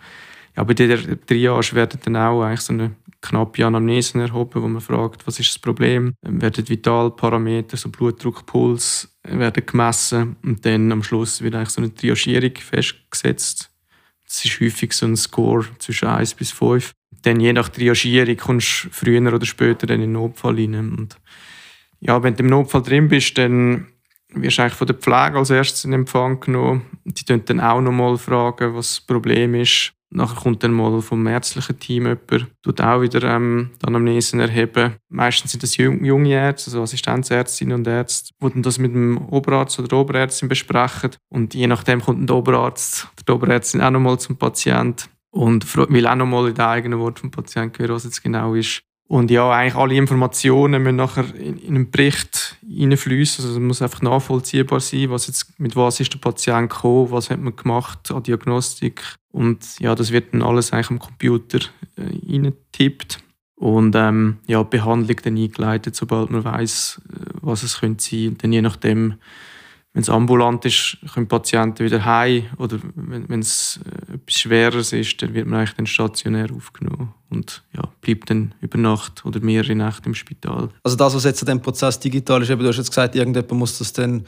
ja, 0.58 0.64
bei 0.64 0.74
dieser 0.74 0.98
Triage 1.26 1.76
werden 1.76 2.00
dann 2.04 2.16
auch 2.16 2.42
eigentlich 2.42 2.62
so 2.62 2.74
eine 2.74 2.96
knappe 3.22 3.64
Anamnese 3.64 4.20
erhoben, 4.20 4.64
wo 4.64 4.68
man 4.68 4.82
fragt, 4.82 5.28
was 5.28 5.40
ist 5.40 5.50
das 5.50 5.60
Problem. 5.60 6.16
Werden 6.24 6.68
Vitalparameter, 6.68 7.78
so 7.78 7.90
Blutdruck, 7.90 8.44
Puls, 8.48 9.08
werden 9.24 9.64
gemessen 9.64 10.36
und 10.44 10.66
dann 10.66 10.92
am 10.92 11.04
Schluss 11.04 11.42
wird 11.44 11.54
eigentlich 11.54 11.70
so 11.70 11.82
eine 11.82 11.94
Triagierung 11.94 12.56
festgesetzt. 12.56 13.70
Das 14.26 14.44
ist 14.44 14.60
häufig 14.60 14.94
so 14.94 15.06
ein 15.06 15.16
Score 15.16 15.66
zwischen 15.78 16.08
1 16.08 16.34
bis 16.34 16.52
5. 16.52 16.92
Dann 17.22 17.40
je 17.40 17.54
nach 17.54 17.70
Triagierung 17.70 18.38
kommst 18.38 18.86
du 18.86 18.90
früher 18.92 19.32
oder 19.32 19.46
später 19.46 19.86
dann 19.86 20.02
in 20.02 20.10
den 20.10 20.14
Notfall 20.14 20.56
rein. 20.56 20.74
Und 20.76 21.18
ja, 22.00 22.22
wenn 22.24 22.36
du 22.36 22.44
im 22.44 22.50
Notfall 22.50 22.82
drin 22.82 23.10
bist, 23.10 23.38
dann 23.38 23.88
wirst 24.30 24.58
du 24.58 24.64
eigentlich 24.64 24.74
von 24.74 24.88
der 24.88 24.96
Pflege 24.96 25.38
als 25.38 25.52
erstes 25.52 25.86
in 25.86 25.94
Empfang 25.94 26.40
genommen. 26.40 26.82
Die 27.06 27.24
fragen 27.26 27.46
dann 27.46 27.60
auch 27.60 27.80
nochmal 27.80 28.18
fragen, 28.18 28.74
was 28.74 28.96
das 28.96 29.02
Problem 29.02 29.54
ist. 29.54 29.94
Nachher 30.10 30.42
kommt 30.42 30.64
dann 30.64 30.72
mal 30.72 31.02
vom 31.02 31.28
ärztlichen 31.28 31.80
Team 31.80 32.06
jemand, 32.06 32.48
tut 32.64 32.80
auch 32.80 33.02
wieder 33.02 33.24
ähm, 33.24 33.72
die 33.82 33.88
Anamnesen 33.88 34.40
erheben. 34.40 34.96
Meistens 35.10 35.52
sind 35.52 35.64
das 35.64 35.76
junge 35.76 36.30
Ärzte, 36.30 36.70
also 36.70 36.84
Assistenzärztinnen 36.84 37.80
und 37.80 37.88
Ärzte, 37.88 38.34
die 38.42 38.50
dann 38.50 38.64
das 38.64 38.78
mit 38.78 38.94
dem 38.94 39.18
Oberarzt 39.18 39.78
oder 39.80 39.90
der 39.90 39.98
Oberärztin 39.98 40.48
besprechen. 40.48 41.12
Und 41.30 41.54
je 41.54 41.68
nachdem 41.68 42.02
kommt 42.02 42.30
der 42.30 42.38
Oberarzt 42.38 43.08
oder 43.14 43.24
die 43.28 43.32
Oberärztin 43.34 43.82
auch 43.82 43.92
nochmal 43.92 44.18
zum 44.18 44.38
Patienten 44.38 45.10
und 45.32 45.76
will 45.76 46.08
auch 46.08 46.16
nochmal 46.16 46.48
in 46.48 46.56
den 46.56 46.66
eigenen 46.66 47.00
Worten 47.00 47.20
vom 47.20 47.32
Patienten 47.32 47.80
hören, 47.80 47.96
was 47.96 48.06
jetzt 48.06 48.24
genau 48.24 48.54
ist. 48.54 48.82
Und 49.08 49.32
ja, 49.32 49.50
eigentlich 49.50 49.76
alle 49.76 49.96
Informationen 49.96 50.84
müssen 50.84 50.98
nachher 50.98 51.34
in, 51.36 51.58
in 51.60 51.76
einen 51.76 51.92
Bericht 51.92 52.58
hineinfließen. 52.68 53.44
Also 53.44 53.58
es 53.58 53.64
muss 53.64 53.82
einfach 53.82 54.02
nachvollziehbar 54.02 54.82
sein, 54.82 55.10
was 55.10 55.28
jetzt, 55.28 55.58
mit 55.60 55.78
was 55.78 56.02
ist 56.02 56.14
der 56.14 56.20
Patient 56.20 56.70
gekommen, 56.70 57.12
was 57.12 57.30
hat 57.30 57.40
man 57.40 57.56
gemacht 57.56 58.12
an 58.12 58.24
Diagnostik. 58.24 59.02
Und 59.32 59.80
ja, 59.80 59.96
das 59.96 60.12
wird 60.12 60.34
dann 60.34 60.42
alles 60.42 60.74
eigentlich 60.74 60.90
am 60.90 61.00
Computer 61.00 61.60
äh, 61.96 62.02
reingetippt. 62.02 63.20
Und 63.56 63.96
ähm, 63.96 64.40
ja, 64.46 64.62
die 64.62 64.78
Behandlung 64.78 65.18
dann 65.24 65.38
eingeleitet, 65.38 65.96
sobald 65.96 66.30
man 66.30 66.44
weiß, 66.44 67.02
äh, 67.10 67.30
was 67.42 67.64
es 67.64 67.80
könnte 67.80 68.04
sein. 68.04 68.30
Und 68.30 68.44
dann 68.44 68.52
je 68.52 68.62
nachdem, 68.62 69.16
wenn 69.94 70.02
es 70.02 70.10
ambulant 70.10 70.66
ist, 70.66 70.98
können 71.14 71.30
Patienten 71.30 71.86
wieder 71.86 72.04
heim. 72.04 72.48
Oder 72.58 72.80
wenn, 72.96 73.30
wenn 73.30 73.40
es 73.40 73.80
äh, 73.86 74.16
etwas 74.16 74.42
Schwereres 74.42 74.92
ist, 74.92 75.22
dann 75.22 75.34
wird 75.34 75.48
man 75.48 75.60
eigentlich 75.60 75.76
dann 75.76 75.88
stationär 75.88 76.50
aufgenommen 76.54 77.14
und 77.30 77.64
ja, 77.76 77.84
bleibt 78.02 78.30
dann 78.30 78.54
über 78.62 78.78
Nacht 78.78 79.26
oder 79.26 79.40
mehrere 79.40 79.76
Nächte 79.76 80.06
im 80.06 80.16
Spital. 80.16 80.70
Also 80.84 80.98
das, 80.98 81.16
was 81.16 81.24
jetzt 81.24 81.42
an 81.42 81.48
dem 81.48 81.62
Prozess 81.62 82.00
digital 82.00 82.42
ist, 82.42 82.50
eben, 82.50 82.62
du 82.62 82.70
hast 82.70 82.78
jetzt 82.78 82.90
gesagt, 82.90 83.16
irgendjemand 83.16 83.52
muss 83.52 83.78
das 83.78 83.94
dann 83.94 84.26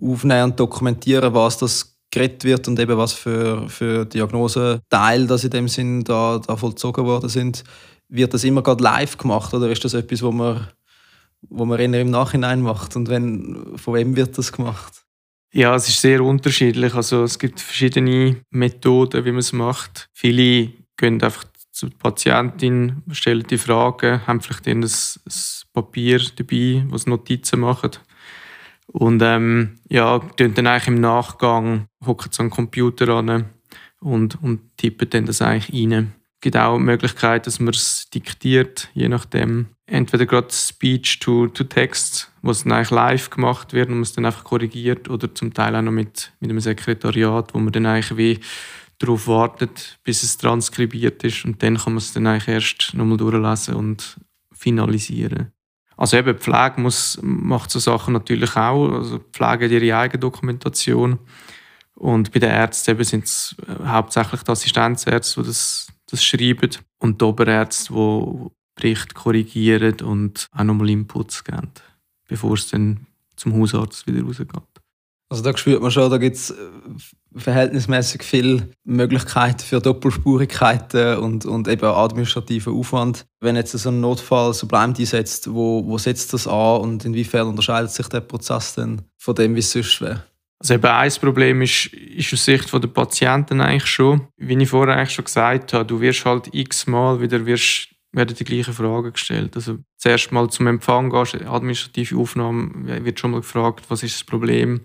aufnehmen 0.00 0.44
und 0.44 0.60
dokumentieren, 0.60 1.34
was 1.34 1.58
das 1.58 1.96
geredet 2.10 2.44
wird 2.44 2.68
und 2.68 2.78
eben 2.78 2.96
was 2.96 3.12
für, 3.14 3.68
für 3.68 4.04
Diagnoseteile, 4.04 5.26
das 5.26 5.44
in 5.44 5.50
dem 5.50 5.68
Sinn 5.68 6.04
da, 6.04 6.38
da 6.38 6.56
vollzogen 6.56 7.04
worden 7.04 7.28
sind. 7.28 7.64
Wird 8.08 8.34
das 8.34 8.44
immer 8.44 8.62
gerade 8.62 8.84
live 8.84 9.16
gemacht 9.16 9.54
oder 9.54 9.70
ist 9.70 9.84
das 9.84 9.94
etwas, 9.94 10.22
wo 10.22 10.30
man, 10.30 10.68
wo 11.48 11.64
man 11.64 11.80
eher 11.80 12.00
im 12.00 12.10
Nachhinein 12.10 12.60
macht? 12.60 12.94
Und 12.96 13.08
wenn, 13.08 13.76
von 13.76 13.94
wem 13.94 14.14
wird 14.14 14.36
das 14.36 14.52
gemacht? 14.52 15.02
Ja, 15.54 15.74
es 15.74 15.88
ist 15.88 16.00
sehr 16.00 16.22
unterschiedlich. 16.22 16.94
Also 16.94 17.24
es 17.24 17.38
gibt 17.38 17.60
verschiedene 17.60 18.36
Methoden, 18.50 19.24
wie 19.24 19.32
man 19.32 19.40
es 19.40 19.52
macht. 19.52 20.08
Viele 20.12 20.72
gehen 20.96 21.22
einfach 21.22 21.44
zur 21.72 21.90
Patientin, 21.90 23.02
stellen 23.10 23.46
die 23.48 23.58
Fragen, 23.58 24.26
haben 24.26 24.40
vielleicht 24.40 24.68
ein, 24.68 24.86
Papier 25.72 26.20
dabei, 26.36 26.84
was 26.88 27.06
Notizen 27.06 27.60
machen. 27.60 27.92
Und 28.86 29.22
ähm, 29.22 29.78
ja, 29.88 30.20
dann 30.36 30.66
eigentlich 30.66 30.88
im 30.88 31.00
Nachgang, 31.00 31.86
hocken 32.04 32.30
sie 32.30 32.42
am 32.42 32.50
Computer 32.50 33.08
an 33.08 33.46
und, 34.00 34.42
und 34.42 34.76
tippen 34.76 35.08
dann 35.08 35.26
das 35.26 35.40
eigentlich 35.40 35.90
rein. 35.90 36.12
Es 36.34 36.40
gibt 36.42 36.56
auch 36.56 36.76
die 36.76 36.82
Möglichkeit, 36.82 37.46
dass 37.46 37.58
man 37.58 37.72
es 37.72 38.10
diktiert, 38.10 38.90
je 38.92 39.08
nachdem, 39.08 39.68
entweder 39.86 40.26
gerade 40.26 40.52
Speech 40.52 41.20
to, 41.20 41.46
to 41.46 41.64
Text, 41.64 42.30
was 42.42 42.64
dann 42.64 42.72
eigentlich 42.72 42.90
live 42.90 43.30
gemacht 43.30 43.72
wird 43.72 43.88
und 43.88 43.94
man 43.94 44.02
es 44.02 44.12
dann 44.12 44.26
einfach 44.26 44.44
korrigiert, 44.44 45.08
oder 45.08 45.34
zum 45.34 45.54
Teil 45.54 45.74
auch 45.76 45.82
noch 45.82 45.92
mit, 45.92 46.32
mit 46.40 46.50
einem 46.50 46.60
Sekretariat, 46.60 47.54
wo 47.54 47.58
man 47.58 47.72
dann 47.72 47.86
eigentlich 47.86 48.16
wie 48.18 48.40
darauf 48.98 49.26
wartet, 49.26 49.98
bis 50.04 50.22
es 50.22 50.38
transkribiert 50.38 51.24
ist 51.24 51.44
und 51.44 51.62
dann 51.62 51.76
kann 51.76 51.94
man 51.94 51.98
es 51.98 52.12
dann 52.12 52.26
eigentlich 52.26 52.48
erst 52.48 52.94
nochmal 52.94 53.16
durchlesen 53.16 53.74
und 53.74 54.16
finalisieren. 54.52 55.52
Also 55.96 56.16
eben, 56.16 56.38
Pflege 56.38 56.80
muss, 56.80 57.18
macht 57.22 57.70
so 57.70 57.78
Sachen 57.78 58.14
natürlich 58.14 58.56
auch. 58.56 58.90
Also 58.90 59.18
Pflege 59.18 59.66
hat 59.66 59.72
ihre 59.72 59.96
eigene 59.96 60.20
Dokumentation. 60.20 61.18
Und 61.94 62.32
bei 62.32 62.40
den 62.40 62.50
Ärzten 62.50 63.04
sind 63.04 63.24
es 63.24 63.54
äh, 63.68 63.86
hauptsächlich 63.86 64.42
die 64.42 64.50
Assistenzärzte, 64.50 65.42
die 65.42 65.46
das, 65.46 65.92
das 66.10 66.24
schreiben 66.24 66.70
und 66.98 67.20
die 67.20 67.24
Oberärzte, 67.24 67.92
die 67.92 68.50
Bericht 68.74 69.14
korrigieren 69.14 70.00
und 70.00 70.48
auch 70.52 70.64
nochmal 70.64 70.90
Inputs 70.90 71.44
geben, 71.44 71.70
bevor 72.26 72.54
es 72.54 72.68
dann 72.70 73.06
zum 73.36 73.54
Hausarzt 73.54 74.06
wieder 74.06 74.24
rausgeht. 74.24 74.48
Also 75.32 75.44
da 75.44 75.56
spürt 75.56 75.80
man 75.80 75.90
schon, 75.90 76.10
da 76.10 76.18
gibt 76.18 76.36
es 76.36 76.50
äh, 76.50 76.54
verhältnismäßig 77.34 78.22
viele 78.22 78.68
Möglichkeiten 78.84 79.60
für 79.60 79.80
Doppelspurigkeiten 79.80 81.16
und, 81.16 81.46
und 81.46 81.68
eben 81.68 81.86
administrativen 81.86 82.74
Aufwand. 82.74 83.24
Wenn 83.40 83.56
jetzt 83.56 83.72
so 83.72 83.88
ein 83.88 84.02
Notfall 84.02 84.52
so 84.52 84.66
bleibt 84.66 85.00
einsetzt, 85.00 85.50
wo, 85.50 85.86
wo 85.86 85.96
setzt 85.96 86.34
das 86.34 86.46
an 86.46 86.82
und 86.82 87.06
inwiefern 87.06 87.46
unterscheidet 87.48 87.92
sich 87.92 88.08
der 88.08 88.20
Prozess 88.20 88.74
denn 88.74 89.00
von 89.16 89.34
dem, 89.34 89.54
wie 89.54 89.60
es 89.60 89.72
sonst 89.72 90.02
wäre? 90.02 90.22
Also 90.58 90.74
eben 90.74 90.84
ein 90.84 91.12
Problem 91.12 91.62
ist, 91.62 91.86
ist 91.86 92.34
aus 92.34 92.44
Sicht 92.44 92.70
der 92.70 92.88
Patienten 92.88 93.62
eigentlich 93.62 93.86
schon, 93.86 94.28
wie 94.36 94.62
ich 94.62 94.68
vorher 94.68 94.96
eigentlich 94.96 95.14
schon 95.14 95.24
gesagt 95.24 95.72
habe, 95.72 95.86
du 95.86 95.98
wirst 96.02 96.26
halt 96.26 96.50
x-mal 96.52 97.22
wieder 97.22 97.46
wirst 97.46 97.88
werden 98.12 98.36
die 98.36 98.44
gleichen 98.44 98.74
Fragen 98.74 99.12
gestellt. 99.12 99.56
Also 99.56 99.78
zuerst 99.96 100.32
mal 100.32 100.48
zum 100.50 100.66
Empfang 100.66 101.10
gehst, 101.10 101.34
administrative 101.34 102.16
Aufnahme, 102.16 103.04
wird 103.04 103.18
schon 103.18 103.30
mal 103.30 103.40
gefragt, 103.40 103.86
was 103.88 104.02
ist 104.02 104.16
das 104.16 104.24
Problem. 104.24 104.82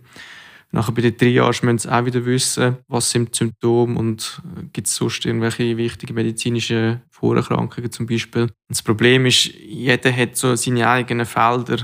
Nachher 0.71 0.91
bei 0.91 1.01
der 1.01 1.15
Triage 1.15 1.65
müssen 1.65 1.77
sie 1.77 1.91
auch 1.91 2.05
wieder 2.05 2.25
wissen, 2.25 2.77
was 2.87 3.09
sind 3.09 3.33
die 3.33 3.37
Symptome 3.37 3.97
und 3.97 4.41
äh, 4.57 4.63
gibt 4.73 4.87
es 4.87 4.95
sonst 4.95 5.25
irgendwelche 5.25 5.77
wichtigen 5.77 6.13
medizinischen 6.13 7.01
Vorerkrankungen 7.09 7.91
zum 7.91 8.05
Beispiel. 8.05 8.43
Und 8.43 8.53
das 8.69 8.81
Problem 8.81 9.25
ist, 9.25 9.45
jeder 9.45 10.15
hat 10.15 10.35
so 10.35 10.55
seine 10.55 10.87
eigenen 10.87 11.25
Felder 11.25 11.77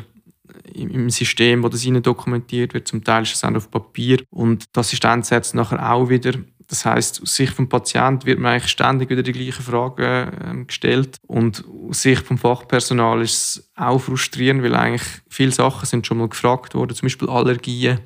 im 0.74 1.10
System, 1.10 1.64
wo 1.64 1.70
das 1.70 1.86
ihnen 1.86 2.04
dokumentiert 2.04 2.74
wird. 2.74 2.88
Zum 2.88 3.04
Teil 3.04 3.24
ist 3.24 3.36
es 3.36 3.44
auch 3.44 3.54
auf 3.54 3.70
Papier 3.70 4.24
und 4.30 4.66
die 4.76 4.80
Assistenzärzte 4.80 5.58
nachher 5.58 5.92
auch 5.92 6.10
wieder. 6.10 6.34
Das 6.68 6.86
heißt, 6.86 7.22
aus 7.22 7.36
Sicht 7.36 7.60
des 7.60 7.70
Patienten 7.70 8.26
wird 8.26 8.40
man 8.40 8.54
eigentlich 8.54 8.72
ständig 8.72 9.10
wieder 9.10 9.22
die 9.22 9.34
gleichen 9.34 9.64
Fragen 9.64 10.32
ähm, 10.44 10.68
gestellt 10.68 11.18
und 11.28 11.64
aus 11.90 12.02
Sicht 12.02 12.30
des 12.30 12.40
Fachpersonal 12.40 13.22
ist 13.22 13.34
es 13.34 13.72
auch 13.76 14.00
frustrierend, 14.00 14.64
weil 14.64 14.74
eigentlich 14.76 15.08
viele 15.30 15.52
Sachen 15.52 15.86
sind 15.86 16.08
schon 16.08 16.18
mal 16.18 16.30
gefragt 16.30 16.74
worden, 16.74 16.96
zum 16.96 17.06
Beispiel 17.06 17.30
Allergien. 17.30 18.00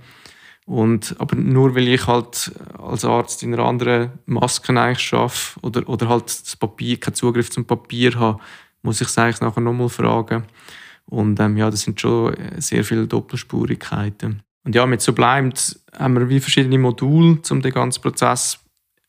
Und, 0.67 1.15
aber 1.17 1.37
nur 1.37 1.75
weil 1.75 1.87
ich 1.87 2.07
halt 2.07 2.51
als 2.77 3.05
Arzt 3.05 3.41
in 3.41 3.53
einer 3.53 3.63
anderen 3.63 4.11
Maske 4.25 4.77
eigentlich 4.77 5.13
arbeite 5.13 5.59
oder, 5.61 5.87
oder 5.87 6.09
halt 6.09 6.25
das 6.25 6.57
Papier, 6.57 6.99
keinen 6.99 7.13
Zugriff 7.13 7.49
zum 7.49 7.63
Papier 7.63 8.13
habe, 8.19 8.39
muss 8.81 8.99
ich 8.99 9.07
es 9.07 9.17
eigentlich 9.17 9.39
nachher 9.39 9.61
nochmal 9.61 9.87
fragen. 9.87 10.43
Und 11.05 11.39
ähm, 11.39 11.55
ja, 11.55 11.69
das 11.69 11.83
sind 11.83 12.01
schon 12.01 12.35
sehr 12.57 12.83
viele 12.83 13.07
Doppelspurigkeiten. 13.07 14.43
Und 14.65 14.75
ja, 14.75 14.85
mit 14.85 15.01
so 15.01 15.13
bleibt 15.13 15.79
haben 15.97 16.19
wir 16.19 16.27
wie 16.27 16.41
verschiedene 16.41 16.77
Module, 16.77 17.39
um 17.49 17.61
den 17.61 17.71
ganzen 17.71 18.01
Prozess 18.01 18.59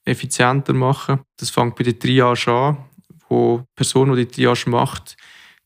effizienter 0.05 0.75
zu 0.75 0.79
machen. 0.79 1.19
Das 1.39 1.51
fängt 1.51 1.75
bei 1.75 1.83
der 1.83 1.99
Triage 1.99 2.53
an, 2.53 2.77
wo 3.29 3.59
die 3.59 3.65
Person, 3.75 4.15
die 4.15 4.27
die 4.27 4.31
Triage 4.31 4.71
macht, 4.71 5.17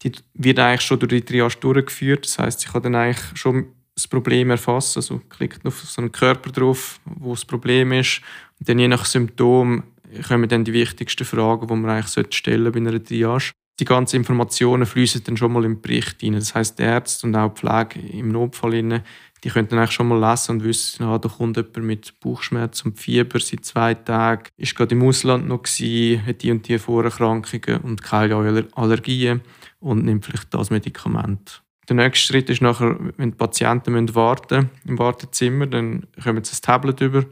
die 0.02 0.12
wird 0.32 0.58
eigentlich 0.58 0.80
schon 0.80 1.00
durch 1.00 1.10
die 1.10 1.22
Triage 1.22 1.58
durchgeführt. 1.60 2.24
Das 2.24 2.38
heißt, 2.38 2.60
sie 2.60 2.68
kann 2.68 2.82
dann 2.82 2.94
eigentlich 2.94 3.38
schon 3.38 3.66
das 3.94 4.08
Problem 4.08 4.50
erfassen. 4.50 4.98
Also 4.98 5.20
klickt 5.28 5.66
auf 5.66 5.80
so 5.80 6.00
einen 6.00 6.12
Körper 6.12 6.50
drauf, 6.50 7.00
wo 7.04 7.34
das 7.34 7.44
Problem 7.44 7.92
ist. 7.92 8.20
Und 8.58 8.68
dann 8.68 8.78
je 8.78 8.88
nach 8.88 9.04
Symptom 9.04 9.84
kommen 10.26 10.48
dann 10.48 10.64
die 10.64 10.72
wichtigsten 10.72 11.24
Fragen, 11.24 11.66
die 11.66 11.74
man 11.74 11.90
eigentlich 11.90 12.34
stellen 12.34 12.72
bei 12.72 12.78
einer 12.78 13.02
Triage 13.02 13.52
die 13.80 13.84
ganzen 13.84 14.16
Informationen 14.16 14.86
fließen 14.86 15.24
dann 15.24 15.36
schon 15.36 15.52
mal 15.52 15.64
im 15.64 15.80
Bericht 15.80 16.22
rein. 16.22 16.34
Das 16.34 16.54
heißt, 16.54 16.78
die 16.78 16.82
Ärzte 16.82 17.26
und 17.26 17.34
auch 17.34 17.52
die 17.52 17.60
Pflege 17.60 18.00
im 18.16 18.28
Notfall 18.28 18.72
rein, 18.72 19.02
die 19.42 19.48
können 19.48 19.66
dann 19.68 19.80
eigentlich 19.80 19.92
schon 19.92 20.08
mal 20.08 20.30
lesen 20.30 20.52
und 20.52 20.64
wissen, 20.64 21.04
ah, 21.04 21.18
da 21.18 21.28
kommt 21.28 21.56
jemand 21.56 21.76
mit 21.78 22.20
Bauchschmerzen 22.20 22.90
und 22.90 23.00
Fieber 23.00 23.40
seit 23.40 23.64
zwei 23.64 23.94
Tagen, 23.94 24.44
ist 24.56 24.76
gerade 24.76 24.94
im 24.94 25.02
Ausland 25.02 25.48
noch 25.48 25.62
gewesen, 25.62 26.24
hat 26.24 26.42
die 26.42 26.52
und 26.52 26.68
die 26.68 26.78
Vorerkrankungen 26.78 27.80
und 27.82 28.02
keine 28.02 28.68
Allergien 28.74 29.40
und 29.80 30.04
nimmt 30.04 30.26
vielleicht 30.26 30.54
das 30.54 30.70
Medikament. 30.70 31.62
Der 31.88 31.96
nächste 31.96 32.26
Schritt 32.26 32.48
ist 32.48 32.62
nachher, 32.62 32.96
wenn 33.16 33.32
die 33.32 33.36
Patienten 33.36 34.14
warten 34.14 34.56
müssen, 34.56 34.70
im 34.84 34.98
Wartezimmer, 34.98 35.66
dann 35.66 36.06
kommen 36.22 36.44
sie 36.44 36.54
ein 36.54 36.62
Tablet 36.62 37.00
über. 37.00 37.24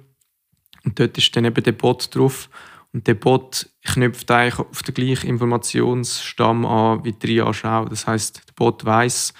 Und 0.84 0.98
dort 0.98 1.16
ist 1.16 1.34
dann 1.36 1.44
eben 1.44 1.62
der 1.62 1.72
Bot 1.72 2.14
drauf. 2.14 2.48
Und 2.92 3.06
der 3.06 3.14
Bot 3.14 3.68
knüpft 3.84 4.30
eigentlich 4.30 4.58
auf 4.58 4.82
den 4.82 4.94
gleichen 4.94 5.28
Informationsstamm 5.28 6.66
an 6.66 7.04
wie 7.04 7.12
die 7.12 7.18
Triage 7.18 7.70
auch. 7.70 7.88
Das 7.88 8.06
heißt, 8.06 8.48
der 8.48 8.52
Bot 8.54 8.84
weiß, 8.84 9.32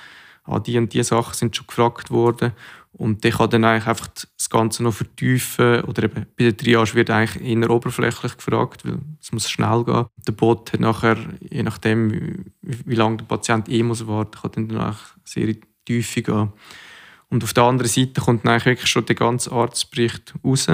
ah, 0.44 0.60
die 0.60 0.78
und 0.78 0.92
die 0.92 1.02
Sachen 1.02 1.34
sind 1.34 1.56
schon 1.56 1.66
gefragt 1.66 2.10
worden 2.10 2.52
und 3.00 3.24
der 3.24 3.30
kann 3.30 3.48
dann 3.48 3.64
eigentlich 3.64 3.86
einfach 3.86 4.08
das 4.08 4.50
Ganze 4.50 4.82
noch 4.82 4.92
vertiefen 4.92 5.80
oder 5.84 6.02
eben 6.02 6.26
bei 6.36 6.44
der 6.44 6.56
Triage 6.56 6.94
wird 6.94 7.08
eigentlich 7.08 7.42
eher 7.42 7.70
oberflächlich 7.70 8.36
gefragt, 8.36 8.84
weil 8.84 8.98
es 9.18 9.32
muss 9.32 9.48
schnell 9.48 9.84
gehen. 9.84 10.04
Der 10.28 10.32
Bot 10.32 10.74
hat 10.74 10.80
nachher, 10.80 11.16
je 11.40 11.62
nachdem 11.62 12.12
wie, 12.12 12.44
wie 12.60 12.94
lange 12.94 13.16
der 13.16 13.24
Patient 13.24 13.70
eh 13.70 13.82
muss 13.82 14.06
warten, 14.06 14.38
kann 14.38 14.50
dann 14.52 14.68
danach 14.68 15.16
sehr 15.24 15.48
in 15.48 15.62
die 15.62 15.62
Tiefe 15.86 16.20
gehen. 16.20 16.52
Und 17.30 17.42
auf 17.42 17.54
der 17.54 17.64
anderen 17.64 17.88
Seite 17.88 18.20
kommt 18.20 18.44
dann 18.44 18.52
eigentlich 18.52 18.66
wirklich 18.66 18.90
schon 18.90 19.06
der 19.06 19.16
ganze 19.16 19.50
Arztbericht 19.50 20.34
raus. 20.44 20.66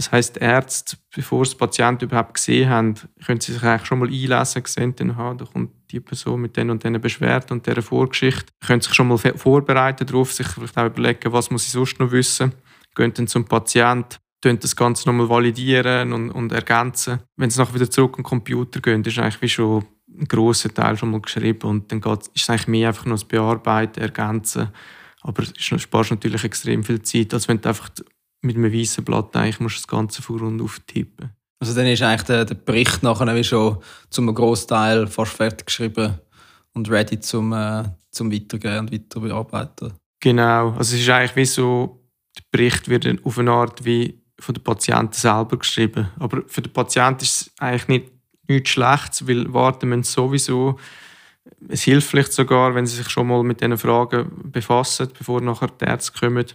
Das 0.00 0.12
heißt, 0.12 0.38
Ärzte, 0.38 0.96
bevor 1.14 1.44
sie 1.44 1.52
den 1.52 1.58
Patienten 1.58 2.04
überhaupt 2.06 2.32
gesehen 2.32 2.70
haben, 2.70 2.94
können 3.22 3.38
sie 3.38 3.52
sich 3.52 3.62
eigentlich 3.62 3.86
schon 3.86 3.98
mal 3.98 4.08
einlesen, 4.08 4.62
sehen 4.64 4.96
dann, 4.96 5.10
aha, 5.10 5.34
da 5.34 5.44
kommt 5.44 5.72
die 5.90 6.00
Person 6.00 6.40
mit 6.40 6.56
den 6.56 6.70
und 6.70 6.82
diesen 6.82 6.98
Beschwerden 7.02 7.58
und 7.58 7.66
dieser 7.66 7.82
Vorgeschichte, 7.82 8.50
können 8.66 8.80
sich 8.80 8.94
schon 8.94 9.08
mal 9.08 9.18
vorbereiten 9.18 10.06
darauf, 10.06 10.32
sich 10.32 10.46
vielleicht 10.46 10.78
auch 10.78 10.86
überlegen, 10.86 11.30
was 11.34 11.50
muss 11.50 11.66
ich 11.66 11.72
sonst 11.72 12.00
noch 12.00 12.12
wissen, 12.12 12.52
gehen 12.94 13.12
dann 13.12 13.26
zum 13.26 13.44
Patienten, 13.44 14.16
das 14.40 14.74
Ganze 14.74 15.06
nochmal 15.06 15.28
validieren 15.28 16.14
und, 16.14 16.30
und 16.30 16.50
ergänzen. 16.50 17.18
Wenn 17.36 17.50
sie 17.50 17.60
nachher 17.60 17.74
wieder 17.74 17.90
zurück 17.90 18.12
an 18.12 18.22
den 18.22 18.30
Computer 18.30 18.80
gehen, 18.80 19.04
ist 19.04 19.18
eigentlich 19.18 19.42
wie 19.42 19.50
schon 19.50 19.84
ein 20.18 20.24
grosser 20.24 20.72
Teil 20.72 20.96
schon 20.96 21.10
mal 21.10 21.20
geschrieben 21.20 21.68
und 21.68 21.92
dann 21.92 22.00
ist 22.00 22.30
es 22.36 22.48
eigentlich 22.48 22.68
mehr 22.68 22.88
einfach 22.88 23.04
nur 23.04 23.16
das 23.16 23.24
Bearbeiten, 23.24 24.00
Ergänzen. 24.00 24.70
Aber 25.20 25.42
es 25.42 25.62
sparst 25.62 26.10
natürlich 26.10 26.42
extrem 26.42 26.84
viel 26.84 27.02
Zeit, 27.02 27.34
als 27.34 27.48
wenn 27.48 27.60
du 27.60 27.68
einfach 27.68 27.90
mit 28.42 28.56
einem 28.56 28.72
weißen 28.72 29.04
Blatt 29.04 29.36
eigentlich 29.36 29.60
musst 29.60 29.76
du 29.76 29.80
das 29.80 29.88
Ganze 29.88 30.22
vor 30.22 30.42
und 30.42 30.60
auftippen. 30.60 31.30
Also 31.58 31.74
dann 31.74 31.86
ist 31.86 32.02
eigentlich 32.02 32.22
der, 32.22 32.44
der 32.44 32.54
Bericht 32.54 33.02
nachher 33.02 33.34
wie 33.34 33.44
schon 33.44 33.78
zum 34.08 34.34
Großteil 34.34 35.06
fast 35.06 35.32
fertig 35.32 35.66
geschrieben 35.66 36.18
und 36.72 36.90
ready 36.90 37.20
zum, 37.20 37.52
äh, 37.52 37.84
zum 38.10 38.32
Weitergehen 38.32 38.78
und 38.78 38.92
weiter 38.92 39.20
bearbeiten. 39.20 39.92
Genau, 40.20 40.70
also 40.70 40.94
es 40.94 41.00
ist 41.00 41.08
eigentlich 41.08 41.36
wie 41.36 41.44
so, 41.44 42.00
der 42.36 42.42
Bericht 42.50 42.88
wird 42.88 43.24
auf 43.24 43.38
eine 43.38 43.50
Art 43.50 43.84
wie 43.84 44.22
von 44.38 44.54
den 44.54 44.64
Patienten 44.64 45.12
selber 45.12 45.58
geschrieben. 45.58 46.08
Aber 46.18 46.42
für 46.46 46.62
den 46.62 46.72
Patienten 46.72 47.24
ist 47.24 47.42
es 47.42 47.50
eigentlich 47.58 47.88
nicht 47.88 48.12
nichts 48.50 48.70
Schlechtes, 48.70 49.26
weil 49.26 49.52
warten 49.52 49.88
müssen 49.88 50.02
sowieso. 50.02 50.78
Es 51.68 51.82
hilft 51.82 52.08
vielleicht 52.08 52.32
sogar, 52.32 52.74
wenn 52.74 52.86
sie 52.86 52.96
sich 52.96 53.08
schon 53.08 53.28
mal 53.28 53.42
mit 53.42 53.60
diesen 53.60 53.78
Fragen 53.78 54.30
befassen, 54.50 55.08
bevor 55.16 55.40
nachher 55.40 55.68
die 55.68 55.84
Ärzte 55.84 56.18
kommen. 56.18 56.46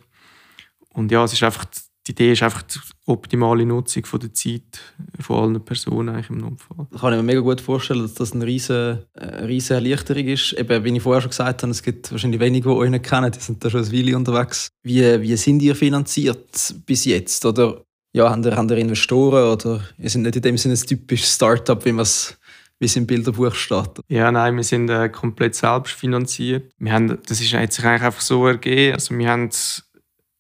Und 0.96 1.12
ja, 1.12 1.24
es 1.24 1.34
ist 1.34 1.44
einfach, 1.44 1.66
die 2.08 2.12
Idee 2.12 2.32
ist 2.32 2.44
einfach 2.44 2.62
die 2.62 2.80
optimale 3.06 3.66
Nutzung 3.66 4.06
von 4.06 4.20
der 4.20 4.34
Zeit 4.34 4.80
von 5.20 5.44
allen 5.44 5.66
Personen 5.66 6.10
eigentlich 6.10 6.30
im 6.30 6.38
Notfall. 6.38 6.88
Da 6.92 7.00
kann 7.00 7.14
ich 7.14 7.18
mir 7.18 7.24
mega 7.24 7.42
gut 7.42 7.62
vorstellen, 7.62 8.02
dass 8.02 8.14
das 8.14 8.34
eine 8.34 8.46
riesige, 8.46 9.06
eine 9.14 9.48
riesige 9.48 9.76
Erleichterung 9.76 10.26
ist. 10.26 10.54
Eben, 10.54 10.84
wie 10.84 10.96
ich 10.96 11.04
vorher 11.04 11.22
schon 11.22 11.32
gesagt 11.32 11.64
habe, 11.64 11.72
es 11.72 11.84
gibt 11.84 12.12
wahrscheinlich 12.12 12.40
wenige, 12.40 12.70
die 12.70 12.76
euch 12.76 12.90
nicht 12.90 13.06
kennen, 13.06 13.32
die 13.32 13.40
sind 13.40 13.64
da 13.64 13.70
schon 13.70 13.84
ein 13.84 13.92
Weile 13.92 14.16
unterwegs. 14.16 14.70
Wie, 14.84 15.22
wie 15.22 15.36
sind 15.36 15.62
ihr 15.62 15.76
finanziert 15.76 16.76
bis 16.86 17.06
jetzt? 17.06 17.46
Oder 17.46 17.84
ja, 18.14 18.30
haben 18.30 18.44
ihr, 18.44 18.56
haben 18.56 18.70
ihr 18.70 18.78
Investoren 18.78 19.52
oder 19.52 19.82
ihr 19.98 20.10
seid 20.10 20.22
nicht 20.22 20.38
in 20.38 20.42
dem 20.42 20.58
Sinne 20.58 20.76
ein 20.76 20.80
typisches 20.80 21.36
Startup, 21.36 21.84
wie 21.84 21.92
man 21.92 22.04
es 22.04 22.38
wie 22.80 22.86
es 22.86 22.96
im 22.96 23.08
Bilderbuch 23.08 23.56
steht? 23.56 24.02
Ja, 24.10 24.32
nein, 24.32 24.58
wir 24.58 24.64
sind 24.64 24.90
äh, 24.90 25.10
komplett 25.10 25.56
selbst 25.56 25.94
finanziert. 25.94 26.72
Wir 26.78 26.92
haben, 26.92 27.20
das 27.26 27.40
ist, 27.40 27.54
hat 27.54 27.72
sich 27.72 27.86
eigentlich 27.86 28.02
einfach 28.04 28.22
so 28.22 28.46
ergeben. 28.46 28.94
Also 28.94 29.18
wir 29.18 29.30
haben 29.30 29.50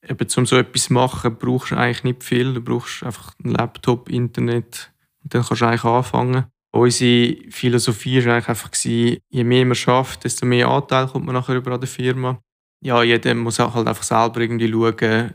eben, 0.10 0.28
um 0.38 0.46
so 0.46 0.58
etwas 0.58 0.86
zu 0.86 0.94
machen, 0.94 1.36
brauchst 1.38 1.72
du 1.72 1.78
eigentlich 1.78 2.04
nicht 2.04 2.24
viel. 2.24 2.54
Du 2.54 2.62
brauchst 2.62 3.04
einfach 3.04 3.34
einen 3.44 3.54
Laptop, 3.54 4.10
Internet 4.10 4.92
und 5.24 5.34
dann 5.34 5.44
kannst 5.44 5.62
du 5.62 5.66
eigentlich 5.66 5.84
anfangen. 5.84 6.46
Unsere 6.72 7.38
Philosophie 7.52 8.26
war 8.26 8.36
einfach, 8.36 8.70
je 8.84 9.20
mehr 9.32 9.66
man 9.66 9.76
schafft, 9.76 10.26
desto 10.26 10.46
mehr 10.46 10.68
Anteil 10.68 11.08
kommt 11.08 11.26
man 11.26 11.36
nachher 11.36 11.56
über 11.56 11.72
an 11.72 11.80
der 11.80 11.88
Firma. 11.88 12.40
Ja, 12.84 13.02
jeder 13.02 13.34
muss 13.34 13.60
auch 13.60 13.74
halt 13.74 13.88
einfach 13.88 14.04
selber 14.04 14.42
irgendwie 14.42 14.70
schauen, 14.70 15.00
äh, 15.00 15.30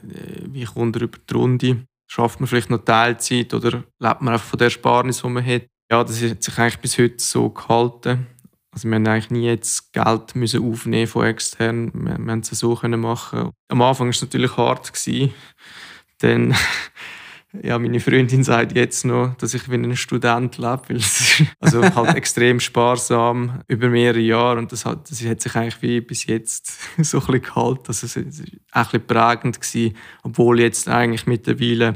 wie 0.52 0.64
kommt 0.64 0.96
er 0.96 1.02
über 1.02 1.18
die 1.18 1.34
Runde 1.34 1.86
schafft 2.10 2.40
man 2.40 2.48
vielleicht 2.48 2.70
noch 2.70 2.84
Teilzeit 2.84 3.54
oder 3.54 3.84
lebt 4.00 4.20
man 4.20 4.34
einfach 4.34 4.46
von 4.46 4.58
der 4.58 4.66
Ersparnis, 4.66 5.22
die 5.22 5.28
man 5.28 5.46
hat. 5.46 5.66
Ja, 5.90 6.02
das 6.02 6.20
hat 6.22 6.42
sich 6.42 6.58
eigentlich 6.58 6.80
bis 6.80 6.98
heute 6.98 7.22
so 7.22 7.50
gehalten. 7.50 8.26
Also 8.72 8.88
wir 8.88 8.94
haben 8.94 9.06
eigentlich 9.06 9.30
nie 9.30 9.46
jetzt 9.46 9.92
Geld 9.92 10.36
müssen 10.36 10.62
aufnehmen 10.62 11.06
von 11.06 11.26
extern. 11.26 11.90
Wir, 11.92 12.18
wir 12.18 12.32
haben 12.32 12.40
es 12.40 12.50
so 12.50 12.74
können 12.76 13.00
machen. 13.00 13.50
Am 13.68 13.82
Anfang 13.82 14.06
war 14.06 14.10
es 14.10 14.22
natürlich 14.22 14.56
hart 14.56 14.92
gewesen, 14.92 15.34
denn 16.22 16.54
ja, 17.62 17.78
meine 17.78 17.98
Freundin 17.98 18.44
sagt 18.44 18.76
jetzt 18.76 19.04
noch, 19.04 19.34
dass 19.34 19.54
ich 19.54 19.68
wie 19.68 19.74
ein 19.74 19.96
Student 19.96 20.56
lebe, 20.58 20.82
weil 20.88 20.96
es 20.98 21.42
also 21.60 21.82
halt 21.82 22.16
extrem 22.16 22.60
sparsam 22.60 23.62
über 23.66 23.88
mehrere 23.88 24.20
Jahre 24.20 24.58
und 24.58 24.70
das 24.70 24.84
hat, 24.84 25.10
das 25.10 25.24
hat 25.24 25.40
sich 25.40 25.54
eigentlich 25.56 25.82
wie 25.82 26.00
bis 26.00 26.26
jetzt 26.26 26.78
so 26.98 27.18
ein 27.18 27.26
bisschen 27.26 27.42
gehalten. 27.42 27.84
Also 27.88 28.06
es 28.06 28.16
war 28.16 28.22
ein 28.22 28.84
bisschen 28.84 29.06
prägend 29.06 29.60
gewesen, 29.60 29.96
obwohl 30.22 30.60
jetzt 30.60 30.88
eigentlich 30.88 31.26
mittlerweile 31.26 31.94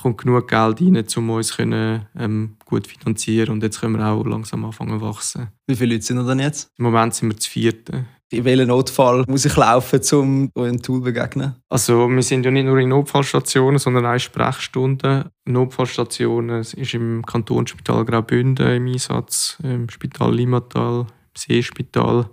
kommt 0.00 0.18
genug 0.18 0.48
Geld 0.48 0.80
rein, 0.80 1.04
um 1.16 1.30
uns 1.30 1.56
können, 1.56 2.06
ähm, 2.18 2.56
gut 2.64 2.86
finanzieren 2.86 3.50
und 3.50 3.62
jetzt 3.62 3.80
können 3.80 3.96
wir 3.96 4.06
auch 4.06 4.24
langsam 4.24 4.64
anfangen 4.64 4.98
zu 4.98 5.06
wachsen. 5.06 5.48
Wie 5.66 5.76
viele 5.76 5.94
Leute 5.94 6.06
sind 6.06 6.16
wir 6.16 6.24
denn 6.24 6.40
jetzt? 6.40 6.68
Im 6.78 6.84
Moment 6.84 7.14
sind 7.14 7.30
wir 7.30 7.36
zu 7.38 7.50
vierte 7.50 8.06
in 8.34 8.44
welchen 8.44 8.68
Notfall 8.68 9.24
muss 9.28 9.44
ich 9.44 9.56
laufen, 9.56 10.00
um 10.12 10.50
eurem 10.54 10.82
Tool 10.82 10.98
zu 10.98 11.04
begegnen? 11.04 11.54
Also 11.68 12.08
wir 12.08 12.22
sind 12.22 12.44
ja 12.44 12.50
nicht 12.50 12.64
nur 12.64 12.78
in 12.78 12.88
Notfallstationen, 12.88 13.78
sondern 13.78 14.06
auch 14.06 14.14
in 14.14 14.20
Sprechstunden. 14.20 15.24
Notfallstationen 15.46 16.60
ist 16.60 16.94
im 16.94 17.24
Kantonsspital 17.24 18.04
Graubünden 18.04 18.66
im 18.76 18.86
Einsatz, 18.86 19.58
im 19.62 19.88
Spital 19.88 20.34
Limmatal, 20.34 21.00
im 21.00 21.06
Seespital, 21.36 22.28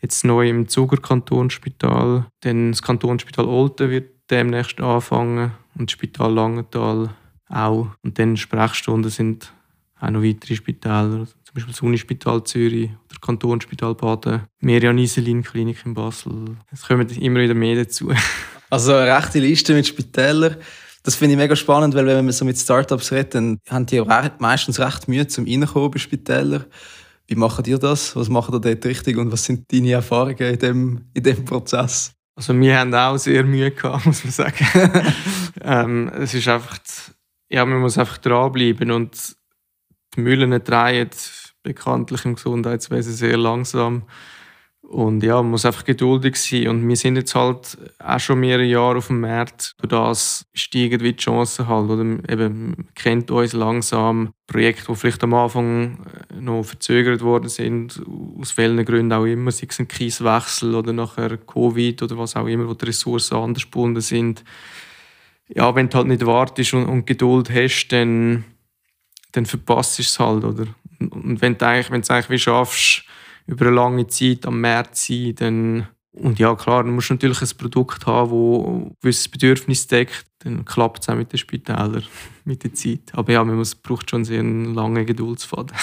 jetzt 0.00 0.24
neu 0.24 0.48
im 0.48 0.68
Zuger 0.68 0.98
Kantonsspital. 0.98 2.26
Dann 2.40 2.72
das 2.72 2.82
Kantonsspital 2.82 3.46
Olten 3.46 3.90
wird 3.90 4.17
demnächst 4.30 4.80
anfangen 4.80 5.52
und 5.76 5.90
das 5.90 5.92
Spital 5.92 6.32
Langenthal 6.32 7.10
auch. 7.48 7.88
Und 8.02 8.18
dann 8.18 8.36
Sprechstunden 8.36 9.10
sind 9.10 9.52
auch 10.00 10.10
noch 10.10 10.22
weitere 10.22 10.54
Spitäler, 10.54 11.26
zum 11.26 11.54
Beispiel 11.54 11.72
das 11.72 11.82
Unispital 11.82 12.44
Zürich 12.44 12.90
oder 12.90 13.20
Kantonsspital 13.20 13.94
Baden, 13.94 14.42
Merian 14.60 14.98
Iselin 14.98 15.42
Klinik 15.42 15.84
in 15.84 15.94
Basel. 15.94 16.56
Es 16.70 16.86
kommen 16.86 17.08
immer 17.08 17.40
wieder 17.40 17.54
mehr 17.54 17.76
dazu. 17.76 18.12
Also 18.70 18.92
eine 18.92 19.16
rechte 19.16 19.38
Liste 19.38 19.72
mit 19.72 19.86
Spitälern. 19.86 20.56
Das 21.02 21.14
finde 21.14 21.32
ich 21.32 21.38
mega 21.38 21.56
spannend, 21.56 21.94
weil 21.94 22.04
wenn 22.04 22.22
man 22.22 22.34
so 22.34 22.44
mit 22.44 22.58
Startups 22.58 23.12
redet, 23.12 23.34
dann 23.34 23.58
haben 23.66 23.86
die 23.86 24.02
meistens 24.40 24.78
recht 24.78 25.08
Mühe 25.08 25.26
zum 25.26 25.46
Reinkommen 25.46 25.90
bei 25.90 25.98
Spitälern. 25.98 26.66
Wie 27.26 27.34
macht 27.34 27.66
ihr 27.66 27.78
das? 27.78 28.14
Was 28.14 28.28
macht 28.28 28.52
ihr 28.52 28.60
dort 28.60 28.84
richtig 28.84 29.16
und 29.16 29.32
was 29.32 29.44
sind 29.44 29.72
deine 29.72 29.92
Erfahrungen 29.92 30.36
in 30.36 30.58
dem, 30.58 31.00
in 31.14 31.22
dem 31.22 31.46
Prozess? 31.46 32.12
Also 32.38 32.56
wir 32.56 32.78
haben 32.78 32.94
auch 32.94 33.16
sehr 33.16 33.42
Mühe 33.42 33.72
gehabt, 33.72 34.06
muss 34.06 34.22
man 34.22 34.32
sagen. 34.32 34.64
ähm, 35.60 36.08
es 36.14 36.34
ist 36.34 36.46
einfach, 36.46 36.78
ja, 37.48 37.66
man 37.66 37.80
muss 37.80 37.98
einfach 37.98 38.18
dranbleiben 38.18 38.92
und 38.92 39.36
die 40.14 40.20
Mühlen 40.20 40.52
drehen 40.62 41.10
bekanntlich 41.64 42.24
im 42.24 42.36
Gesundheitswesen 42.36 43.12
sehr 43.12 43.36
langsam. 43.36 44.04
Und 44.88 45.22
ja, 45.22 45.36
man 45.36 45.50
muss 45.50 45.66
einfach 45.66 45.84
geduldig 45.84 46.36
sein. 46.36 46.68
Und 46.68 46.88
wir 46.88 46.96
sind 46.96 47.16
jetzt 47.16 47.34
halt 47.34 47.76
auch 47.98 48.18
schon 48.18 48.40
mehrere 48.40 48.64
Jahre 48.64 48.96
auf 48.96 49.08
dem 49.08 49.20
Markt. 49.20 49.74
Durch 49.78 49.90
das 49.90 50.46
steigen 50.54 50.98
die 50.98 51.14
Chancen 51.14 51.68
halt. 51.68 51.90
Oder 51.90 52.02
eben, 52.02 52.70
man 52.70 52.88
kennt 52.94 53.30
uns 53.30 53.52
langsam. 53.52 54.32
Projekte, 54.46 54.86
die 54.90 54.96
vielleicht 54.96 55.22
am 55.22 55.34
Anfang 55.34 56.06
äh, 56.30 56.40
noch 56.40 56.62
verzögert 56.62 57.20
worden 57.20 57.50
sind, 57.50 58.00
aus 58.40 58.56
welchen 58.56 58.82
Gründen 58.86 59.12
auch 59.12 59.26
immer, 59.26 59.50
sei 59.50 59.66
es 59.68 59.78
ein 59.78 59.88
Kieswechsel 59.88 60.74
oder 60.74 60.94
nachher 60.94 61.36
Covid 61.36 62.02
oder 62.02 62.16
was 62.16 62.34
auch 62.34 62.46
immer, 62.46 62.66
wo 62.66 62.72
die 62.72 62.86
Ressourcen 62.86 63.36
anders 63.36 63.64
gebunden 63.64 64.00
sind. 64.00 64.42
Ja, 65.48 65.74
wenn 65.74 65.90
du 65.90 65.98
halt 65.98 66.06
nicht 66.06 66.24
wartest 66.24 66.72
und, 66.72 66.86
und 66.86 67.06
Geduld 67.06 67.50
hast, 67.50 67.88
dann 67.88 68.44
dann 69.32 69.46
verpasst 69.46 69.98
du 69.98 70.02
es 70.02 70.18
halt, 70.18 70.44
oder? 70.44 70.66
Und 70.98 71.40
wenn 71.40 71.56
du 71.58 71.66
eigentlich, 71.66 71.90
wenn 71.90 72.02
du 72.02 72.12
eigentlich 72.12 72.30
wie 72.30 72.38
schaffst, 72.38 73.04
über 73.48 73.66
eine 73.66 73.74
lange 73.74 74.06
Zeit 74.06 74.46
am 74.46 74.60
Markt 74.60 74.96
sein, 74.96 75.34
dann 75.34 75.88
und 76.12 76.38
ja, 76.38 76.54
klar, 76.56 76.82
du 76.82 76.90
musst 76.90 77.10
natürlich 77.10 77.40
ein 77.42 77.58
Produkt 77.58 78.06
haben, 78.06 78.88
das 78.88 79.00
gewisses 79.02 79.28
Bedürfnis 79.28 79.86
deckt. 79.86 80.26
Dann 80.40 80.64
klappt 80.64 81.02
es 81.02 81.08
auch 81.08 81.14
mit 81.14 81.32
den 81.32 81.38
Spitälern, 81.38 82.02
mit 82.44 82.64
der 82.64 82.74
Zeit. 82.74 83.12
Aber 83.12 83.30
ja, 83.32 83.44
man 83.44 83.56
muss, 83.56 83.74
braucht 83.76 84.10
schon 84.10 84.24
sehr 84.24 84.40
einen 84.40 84.74
langen 84.74 85.06
Geduldsfaden 85.06 85.76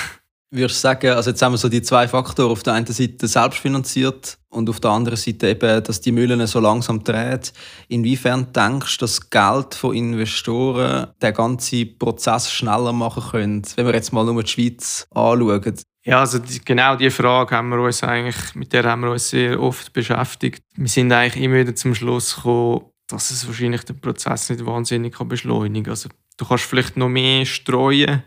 würdest 0.56 0.80
du 0.80 0.82
sagen, 0.82 1.10
also 1.12 1.30
jetzt 1.30 1.42
haben 1.42 1.54
wir 1.54 1.58
so 1.58 1.70
die 1.70 1.82
zwei 1.82 2.08
Faktoren, 2.08 2.52
auf 2.52 2.64
der 2.64 2.74
einen 2.74 2.86
Seite 2.86 3.28
selbstfinanziert 3.28 4.38
und 4.50 4.70
auf 4.70 4.80
der 4.80 4.92
anderen 4.92 5.18
Seite 5.18 5.50
eben, 5.50 5.84
dass 5.84 6.02
die 6.02 6.12
Mühlen 6.12 6.46
so 6.48 6.60
langsam 6.60 7.04
drehen. 7.04 7.42
Inwiefern 7.88 8.52
denkst 8.54 8.98
du, 8.98 9.04
dass 9.04 9.30
Geld 9.30 9.76
von 9.76 9.96
Investoren 9.96 11.08
den 11.22 11.34
ganzen 11.34 11.98
Prozess 11.98 12.52
schneller 12.52 12.94
machen 12.94 13.24
könnte, 13.32 13.72
wenn 13.76 13.86
wir 13.86 13.94
jetzt 13.94 14.14
mal 14.14 14.26
nur 14.26 14.44
die 14.44 14.50
Schweiz 14.50 15.08
anschauen? 15.12 15.76
Ja, 16.08 16.20
also 16.20 16.38
die, 16.38 16.64
genau 16.64 16.96
diese 16.96 17.10
Frage 17.10 17.56
haben 17.56 17.70
wir 17.70 17.80
uns 17.80 18.04
eigentlich, 18.04 18.54
mit 18.54 18.72
der 18.72 18.84
haben 18.84 19.02
wir 19.02 19.12
uns 19.12 19.30
sehr 19.30 19.60
oft 19.60 19.92
beschäftigt. 19.92 20.64
Wir 20.76 20.88
sind 20.88 21.12
eigentlich 21.12 21.44
immer 21.44 21.56
wieder 21.56 21.76
zum 21.76 21.96
Schluss 21.96 22.36
gekommen, 22.36 22.86
dass 23.08 23.32
es 23.32 23.48
wahrscheinlich 23.48 23.84
den 23.86 24.00
Prozess 24.00 24.52
nicht 24.52 24.64
wahnsinnig 24.66 25.18
beschleunigen 25.18 25.86
kann. 25.86 25.92
Also 25.92 26.10
du 26.38 26.46
kannst 26.46 26.66
vielleicht 26.66 26.96
noch 26.96 27.10
mehr 27.10 27.44
streuen, 27.46 28.22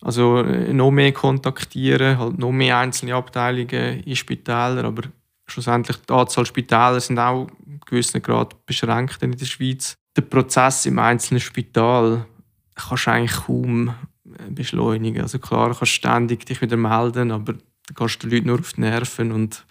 also 0.00 0.38
äh, 0.38 0.72
noch 0.72 0.90
mehr 0.90 1.12
kontaktieren, 1.12 2.18
halt 2.18 2.38
noch 2.38 2.50
mehr 2.50 2.78
einzelne 2.78 3.14
Abteilungen 3.14 4.02
in 4.02 4.16
Spitälern, 4.16 4.84
aber 4.84 5.02
schlussendlich 5.46 5.98
die 5.98 6.12
Anzahl 6.12 6.44
Spitäler 6.44 7.00
sind 7.00 7.20
auch 7.20 7.46
in 7.64 7.78
gewissen 7.86 8.20
Grad 8.20 8.66
beschränkt 8.66 9.22
in 9.22 9.36
der 9.36 9.46
Schweiz. 9.46 9.94
Der 10.16 10.22
Prozess 10.22 10.86
im 10.86 10.98
einzelnen 10.98 11.40
Spital 11.40 12.26
kannst 12.74 13.06
du 13.06 13.10
eigentlich 13.12 13.44
kaum 13.46 13.94
beschleunigen. 14.50 15.22
Also 15.22 15.38
klar, 15.38 15.70
du 15.70 15.74
kannst 15.74 15.92
ständig 15.92 16.46
dich 16.46 16.60
wieder 16.60 16.76
melden, 16.76 17.30
aber 17.30 17.54
dann 17.54 17.62
gehst 17.94 18.22
du 18.22 18.28
den 18.28 18.36
Leuten 18.36 18.46
nur 18.48 18.60
auf 18.60 18.72
die 18.72 18.80
Nerven 18.80 19.32
und 19.32 19.64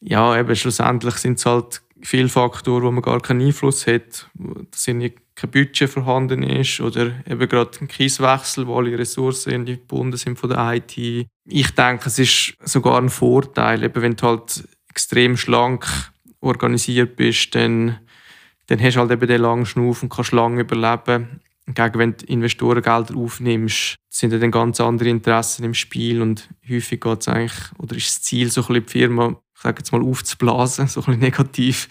ja, 0.00 0.38
eben 0.38 0.54
schlussendlich 0.54 1.14
sind 1.14 1.38
es 1.38 1.46
halt 1.46 1.82
viele 2.02 2.28
Faktoren, 2.28 2.84
wo 2.84 2.90
man 2.90 3.02
gar 3.02 3.20
keinen 3.20 3.46
Einfluss 3.46 3.86
hat. 3.86 4.28
Das 4.70 4.84
sind 4.84 5.14
kein 5.34 5.50
Budget 5.50 5.90
vorhanden 5.90 6.42
ist 6.42 6.80
oder 6.80 7.12
eben 7.26 7.48
gerade 7.48 7.78
ein 7.80 7.88
Kieswechsel, 7.88 8.66
wo 8.66 8.76
alle 8.76 8.96
Ressourcen 8.98 9.64
gebunden 9.64 10.16
sind 10.16 10.38
von 10.38 10.50
der 10.50 10.74
IT. 10.74 10.96
Ich 11.46 11.70
denke, 11.74 12.06
es 12.06 12.18
ist 12.18 12.54
sogar 12.60 12.98
ein 12.98 13.08
Vorteil, 13.08 13.82
eben 13.82 14.02
wenn 14.02 14.16
du 14.16 14.26
halt 14.26 14.68
extrem 14.90 15.36
schlank 15.36 15.86
organisiert 16.40 17.16
bist, 17.16 17.54
dann, 17.54 17.98
dann 18.66 18.80
hast 18.80 18.94
du 18.94 19.00
halt 19.00 19.10
eben 19.10 19.26
den 19.26 19.40
langen 19.40 19.66
Schnuff 19.66 20.02
und 20.02 20.10
kannst 20.10 20.32
lange 20.32 20.60
überleben. 20.60 21.40
Gegen 21.66 21.98
wenn 21.98 22.16
du 22.16 22.26
Investorengelder 22.26 23.16
aufnimmst, 23.16 23.96
sind 24.10 24.32
dann 24.32 24.50
ganz 24.50 24.80
andere 24.80 25.08
Interessen 25.08 25.64
im 25.64 25.74
Spiel 25.74 26.20
und 26.20 26.48
häufig 26.68 27.00
geht 27.00 27.20
es 27.20 27.28
eigentlich, 27.28 27.72
oder 27.78 27.96
ist 27.96 28.08
das 28.08 28.22
Ziel, 28.22 28.50
so 28.50 28.60
ein 28.62 28.66
bisschen 28.66 28.86
die 28.86 28.92
Firma, 28.92 29.36
ich 29.54 29.62
sage 29.62 29.78
jetzt 29.78 29.92
mal, 29.92 30.02
aufzublasen, 30.02 30.86
so 30.88 31.00
ein 31.00 31.06
bisschen 31.06 31.20
negativ. 31.20 31.88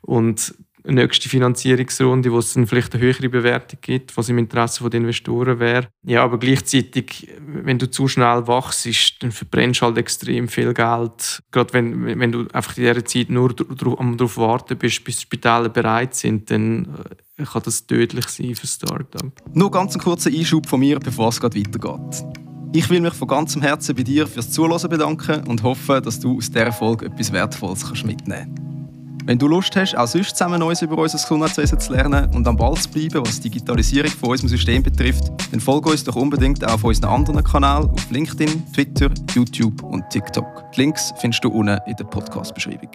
Und 0.00 0.54
nächste 0.84 1.28
Finanzierungsrunde, 1.28 2.32
wo 2.32 2.38
es 2.38 2.54
dann 2.54 2.66
vielleicht 2.66 2.94
eine 2.94 3.02
höhere 3.02 3.28
Bewertung 3.28 3.78
gibt, 3.80 4.16
was 4.16 4.28
im 4.28 4.38
Interesse 4.38 4.88
der 4.88 5.00
Investoren 5.00 5.58
wäre. 5.58 5.88
Ja, 6.04 6.24
aber 6.24 6.38
gleichzeitig, 6.38 7.28
wenn 7.40 7.78
du 7.78 7.90
zu 7.90 8.08
schnell 8.08 8.46
wachst, 8.46 8.88
dann 9.22 9.32
verbrennst 9.32 9.80
du 9.80 9.86
halt 9.86 9.98
extrem 9.98 10.48
viel 10.48 10.74
Geld. 10.74 11.42
Gerade 11.50 11.72
wenn, 11.72 12.18
wenn 12.18 12.32
du 12.32 12.46
einfach 12.52 12.76
in 12.76 12.84
dieser 12.84 13.04
Zeit 13.04 13.30
nur 13.30 13.54
darauf 13.54 14.36
warten 14.36 14.76
bist, 14.76 15.04
bis 15.04 15.16
die 15.16 15.22
Spitäler 15.22 15.68
bereit 15.68 16.14
sind, 16.14 16.50
dann 16.50 16.88
äh, 17.38 17.44
kann 17.44 17.62
das 17.64 17.86
tödlich 17.86 18.28
sein 18.28 18.54
für 18.54 18.66
Startup. 18.66 19.32
Nur 19.54 19.70
ganz 19.70 19.94
einen 19.94 20.02
kurzen 20.02 20.34
Einschub 20.34 20.68
von 20.68 20.80
mir, 20.80 20.98
bevor 20.98 21.28
es 21.28 21.40
gerade 21.40 21.58
weitergeht. 21.58 22.24
Ich 22.74 22.88
will 22.88 23.00
mich 23.00 23.12
von 23.12 23.28
ganzem 23.28 23.60
Herzen 23.60 23.94
bei 23.94 24.02
dir 24.02 24.26
fürs 24.26 24.50
Zuhören 24.50 24.88
bedanken 24.88 25.46
und 25.46 25.62
hoffe, 25.62 26.00
dass 26.00 26.20
du 26.20 26.38
aus 26.38 26.50
dieser 26.50 26.72
Folge 26.72 27.06
etwas 27.06 27.30
Wertvolles 27.30 27.84
mitnehmen 28.02 28.54
kannst. 28.54 28.71
Wenn 29.24 29.38
du 29.38 29.46
Lust 29.46 29.76
hast, 29.76 29.96
auch 29.96 30.08
sonst 30.08 30.36
zusammen 30.36 30.58
Neues 30.58 30.82
über 30.82 30.98
unser 30.98 31.16
Gesundheitswesen 31.16 31.78
zu 31.78 31.92
lernen 31.92 32.28
und 32.34 32.46
am 32.48 32.56
Ball 32.56 32.74
zu 32.74 32.90
bleiben, 32.90 33.24
was 33.24 33.40
die 33.40 33.50
Digitalisierung 33.50 34.10
von 34.10 34.30
unserem 34.30 34.48
System 34.48 34.82
betrifft, 34.82 35.30
dann 35.52 35.60
folge 35.60 35.90
uns 35.90 36.02
doch 36.02 36.16
unbedingt 36.16 36.64
auch 36.64 36.74
auf 36.74 36.84
unseren 36.84 37.10
anderen 37.10 37.44
Kanälen 37.44 37.88
auf 37.88 38.10
LinkedIn, 38.10 38.72
Twitter, 38.72 39.10
YouTube 39.32 39.80
und 39.84 40.10
TikTok. 40.10 40.72
Die 40.72 40.80
Links 40.80 41.12
findest 41.18 41.44
du 41.44 41.50
unten 41.50 41.78
in 41.86 41.94
der 41.94 42.04
Podcast-Beschreibung. 42.04 42.90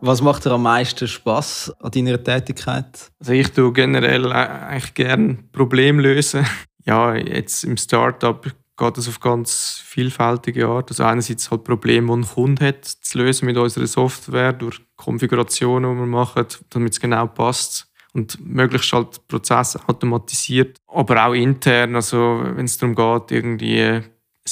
Was 0.00 0.22
macht 0.22 0.44
dir 0.44 0.52
am 0.52 0.62
meisten 0.62 1.08
Spaß 1.08 1.72
an 1.80 1.90
deiner 1.90 2.22
Tätigkeit? 2.22 3.10
Also 3.18 3.32
ich 3.32 3.50
tue 3.50 3.72
generell 3.72 4.30
eigentlich 4.32 4.94
gerne 4.94 5.38
Probleme 5.52 6.02
lösen. 6.02 6.46
Ja, 6.86 7.14
jetzt 7.14 7.64
im 7.64 7.78
Startup 7.78 8.46
geht 8.76 8.96
das 8.96 9.08
auf 9.08 9.20
ganz 9.20 9.80
vielfältige 9.84 10.66
Art. 10.66 10.90
Also 10.90 11.04
einerseits 11.04 11.50
halt 11.50 11.64
Probleme, 11.64 12.08
die 12.08 12.22
ein 12.22 12.26
Kunde 12.26 12.66
hat, 12.66 12.84
zu 12.84 13.18
lösen 13.18 13.46
mit 13.46 13.56
unserer 13.56 13.86
Software 13.86 14.52
durch 14.52 14.80
Konfigurationen, 14.96 15.94
die 15.94 16.00
wir 16.00 16.06
machen, 16.06 16.46
damit 16.70 16.92
es 16.92 17.00
genau 17.00 17.26
passt 17.26 17.86
und 18.14 18.38
möglichst 18.44 18.92
halt 18.92 19.26
Prozesse 19.28 19.80
automatisiert, 19.86 20.78
aber 20.86 21.26
auch 21.26 21.34
intern, 21.34 21.96
also 21.96 22.42
wenn 22.44 22.64
es 22.64 22.78
darum 22.78 22.94
geht, 22.94 23.32
irgendwie 23.32 23.82
ein 23.82 24.04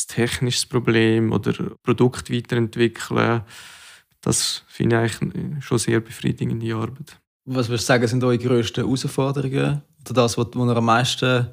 technisches 0.09 0.67
Problem 0.67 1.33
oder 1.33 1.53
Produkt 1.83 2.33
weiterentwickeln, 2.33 3.43
das 4.21 4.65
finde 4.69 5.05
ich 5.05 5.21
eigentlich 5.21 5.65
schon 5.65 5.79
sehr 5.79 6.01
befriedigende 6.01 6.75
Arbeit. 6.75 7.19
Was 7.45 7.69
würdest 7.69 7.89
du 7.89 7.93
sagen, 7.93 8.07
sind 8.07 8.25
eure 8.25 8.39
grössten 8.39 8.85
Herausforderungen 8.85 9.83
oder 10.01 10.15
das, 10.15 10.39
was 10.39 10.47
ihr 10.55 10.77
am 10.77 10.85
meisten 10.85 11.49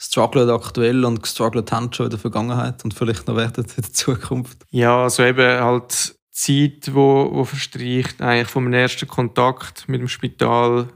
struggelt 0.00 0.48
aktuell 0.48 1.04
und 1.04 1.22
gestruggelt 1.22 1.70
haben 1.70 1.92
schon 1.92 2.06
in 2.06 2.10
der 2.10 2.18
Vergangenheit 2.18 2.82
und 2.84 2.94
vielleicht 2.94 3.28
noch 3.28 3.36
werden 3.36 3.64
in 3.64 3.82
der 3.82 3.92
Zukunft? 3.92 4.64
Ja, 4.70 5.02
also 5.02 5.22
eben 5.22 5.62
halt 5.62 6.16
Zeit, 6.30 6.94
wo, 6.94 7.28
wo 7.32 7.44
verstreicht, 7.44 8.22
eigentlich 8.22 8.48
vom 8.48 8.72
ersten 8.72 9.06
Kontakt 9.06 9.88
mit 9.88 10.00
dem 10.00 10.08
Spital 10.08 10.88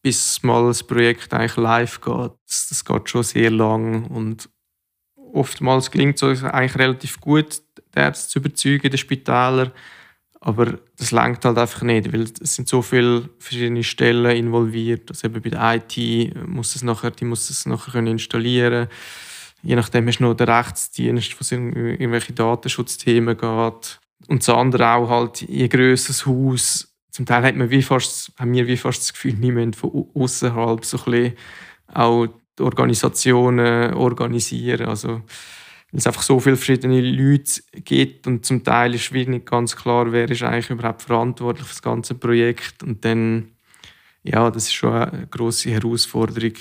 bis 0.00 0.42
mal 0.42 0.66
das 0.66 0.82
Projekt 0.82 1.34
eigentlich 1.34 1.56
live 1.56 2.00
geht. 2.00 2.32
Das, 2.46 2.68
das 2.68 2.84
geht 2.84 3.10
schon 3.10 3.22
sehr 3.22 3.50
lang 3.50 4.06
und 4.06 4.48
oftmals 5.34 5.90
gelingt 5.90 6.22
es 6.22 6.42
eigentlich 6.42 6.78
relativ 6.78 7.20
gut, 7.20 7.60
die 7.76 7.98
Ärzte 7.98 8.30
zu 8.30 8.38
überzeugen, 8.38 8.90
den 8.90 8.98
Spitäler. 8.98 9.72
Aber 10.46 10.78
das 10.96 11.10
langt 11.10 11.44
halt 11.44 11.58
einfach 11.58 11.82
nicht, 11.82 12.12
weil 12.12 12.22
es 12.22 12.54
sind 12.54 12.68
so 12.68 12.80
viele 12.80 13.28
verschiedene 13.40 13.82
Stellen 13.82 14.36
involviert. 14.36 15.10
Also 15.10 15.26
eben 15.26 15.42
bei 15.42 15.50
der 15.50 15.74
IT 15.74 16.46
muss 16.46 16.76
es 16.76 16.84
nachher, 16.84 17.10
die 17.10 17.24
muss 17.24 17.50
es 17.50 17.66
nachher 17.66 17.90
können 17.90 18.06
installieren. 18.06 18.86
Je 19.62 19.74
nachdem 19.74 20.06
hast 20.06 20.18
du 20.18 20.22
noch 20.22 20.34
den 20.34 20.48
Rechtsdienst, 20.48 21.32
wo 21.32 21.38
es 21.40 21.50
um 21.50 21.72
irgendwelche 21.74 22.32
Datenschutzthemen 22.32 23.36
geht. 23.36 23.98
Und 24.28 24.46
das 24.46 24.48
andere 24.50 24.88
auch 24.92 25.10
halt, 25.10 25.42
je 25.42 25.66
grösser 25.66 26.10
das 26.10 26.26
Haus, 26.26 26.94
zum 27.10 27.26
Teil 27.26 27.42
hat 27.42 27.56
man 27.56 27.70
wie 27.70 27.82
fast, 27.82 28.30
haben 28.38 28.52
wir 28.52 28.68
wie 28.68 28.76
fast 28.76 29.00
das 29.00 29.14
Gefühl, 29.14 29.34
wir 29.40 29.52
müssen 29.52 29.74
von 29.74 30.06
außerhalb 30.14 30.84
so 30.84 30.96
ein 30.98 31.04
bisschen 31.10 31.36
auch 31.92 32.28
die 32.56 32.62
Organisationen 32.62 33.94
organisieren. 33.94 34.86
Also 34.86 35.22
weil 35.92 35.98
es 35.98 36.06
einfach 36.06 36.22
so 36.22 36.40
viele 36.40 36.56
verschiedene 36.56 37.00
Leute 37.00 37.62
gibt 37.84 38.26
und 38.26 38.44
zum 38.44 38.64
Teil 38.64 38.94
ist 38.94 39.12
wie 39.12 39.26
nicht 39.26 39.46
ganz 39.46 39.76
klar, 39.76 40.10
wer 40.12 40.30
ist 40.30 40.42
eigentlich 40.42 40.70
überhaupt 40.70 41.02
verantwortlich 41.02 41.66
für 41.66 41.74
das 41.74 41.82
ganze 41.82 42.14
Projekt 42.14 42.82
und 42.82 43.04
dann, 43.04 43.52
ja, 44.22 44.50
das 44.50 44.64
ist 44.64 44.74
schon 44.74 44.92
eine 44.92 45.26
grosse 45.28 45.70
Herausforderung, 45.70 46.54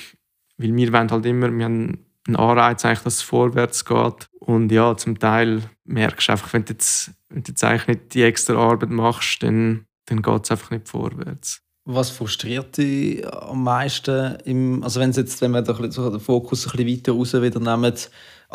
weil 0.58 0.76
wir 0.76 0.94
wollen 0.94 1.12
halt 1.12 1.26
immer, 1.26 1.52
wir 1.52 1.66
haben 1.66 2.06
einen 2.28 2.36
Anreiz, 2.36 2.86
eigentlich, 2.86 3.02
dass 3.02 3.16
es 3.16 3.22
vorwärts 3.22 3.86
geht 3.86 4.30
und 4.40 4.72
ja, 4.72 4.96
zum 4.96 5.20
Teil 5.20 5.64
merkst 5.86 6.28
du 6.28 6.32
einfach, 6.32 6.54
wenn 6.54 6.66
du 6.66 6.74
jetzt, 6.74 7.12
wenn 7.30 7.44
du 7.44 7.52
jetzt 7.52 7.64
eigentlich 7.64 7.88
nicht 7.88 8.14
die 8.14 8.24
extra 8.24 8.56
Arbeit 8.56 8.90
machst, 8.90 9.42
dann, 9.44 9.86
dann 10.06 10.22
geht 10.22 10.44
es 10.44 10.52
einfach 10.52 10.72
nicht 10.72 10.88
vorwärts. 10.88 11.62
Was 11.88 12.10
frustriert 12.10 12.78
dich 12.78 13.28
am 13.28 13.64
meisten? 13.64 14.38
Im, 14.46 14.84
also 14.84 15.00
wenn, 15.00 15.12
jetzt, 15.12 15.40
wenn 15.42 15.52
wir 15.52 15.62
den 15.62 16.20
Fokus 16.20 16.66
ein 16.66 16.72
bisschen 16.72 16.88
weiter 16.88 17.12
raus 17.12 17.34
wieder 17.34 17.60
nehmen, 17.60 17.94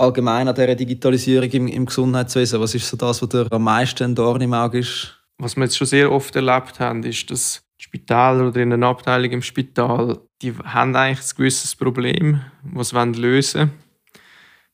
allgemein 0.00 0.48
an 0.48 0.54
dieser 0.54 0.74
Digitalisierung 0.74 1.50
im, 1.50 1.68
im 1.68 1.86
Gesundheitswesen? 1.86 2.60
Was 2.60 2.74
ist 2.74 2.88
so 2.88 2.96
das, 2.96 3.22
was 3.22 3.28
dir 3.28 3.46
am 3.50 3.64
meisten 3.64 4.14
Dorn 4.14 4.40
im 4.40 4.54
Auge 4.54 4.78
ist? 4.78 5.16
Was 5.38 5.56
wir 5.56 5.64
jetzt 5.64 5.76
schon 5.76 5.86
sehr 5.86 6.10
oft 6.10 6.34
erlebt 6.36 6.80
haben, 6.80 7.02
ist, 7.02 7.30
dass 7.30 7.62
Spitäler 7.78 8.48
oder 8.48 8.60
in 8.60 8.72
einer 8.72 8.88
Abteilung 8.88 9.30
im 9.30 9.42
Spital, 9.42 10.18
die 10.42 10.52
haben 10.52 10.94
eigentlich 10.94 11.26
ein 11.26 11.36
gewisses 11.36 11.74
Problem, 11.74 12.40
das 12.74 12.90
sie 12.90 13.04
lösen 13.12 13.70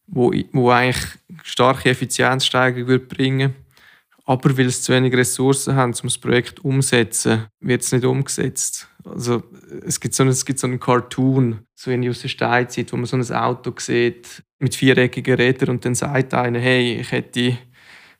wollen, 0.07 0.43
wo, 0.53 0.61
wo 0.61 0.71
eigentlich 0.71 1.05
starke 1.43 1.91
Effizienzsteigerung 1.91 3.07
bringen 3.07 3.55
würde. 3.55 3.67
Aber 4.27 4.59
weil 4.59 4.69
sie 4.69 4.83
zu 4.83 4.93
wenig 4.93 5.15
Ressourcen 5.15 5.77
haben, 5.77 5.95
um 5.95 6.09
das 6.09 6.19
Projekt 6.19 6.65
umzusetzen, 6.65 7.47
wird 7.61 7.83
es 7.83 7.93
nicht 7.93 8.05
umgesetzt. 8.05 8.89
Also, 9.07 9.42
es 9.87 10.01
gibt 10.01 10.14
so 10.14 10.23
einen, 10.23 10.33
es 10.33 10.45
gibt 10.45 10.59
so 10.59 10.66
einen 10.66 10.81
Cartoon, 10.81 11.61
so 11.75 11.90
in 11.90 12.09
aus 12.09 12.23
der 12.23 12.29
Steinzeit, 12.29 12.92
wo 12.92 12.97
man 12.97 13.07
so 13.07 13.16
ein 13.16 13.33
Auto 13.33 13.73
sieht 13.79 14.42
mit 14.59 14.75
viereckigen 14.75 15.35
Rädern 15.37 15.71
und 15.71 15.85
dann 15.85 15.95
sagt 15.95 16.35
einer, 16.35 16.59
hey, 16.59 17.01
ich 17.01 17.12
hätte 17.12 17.59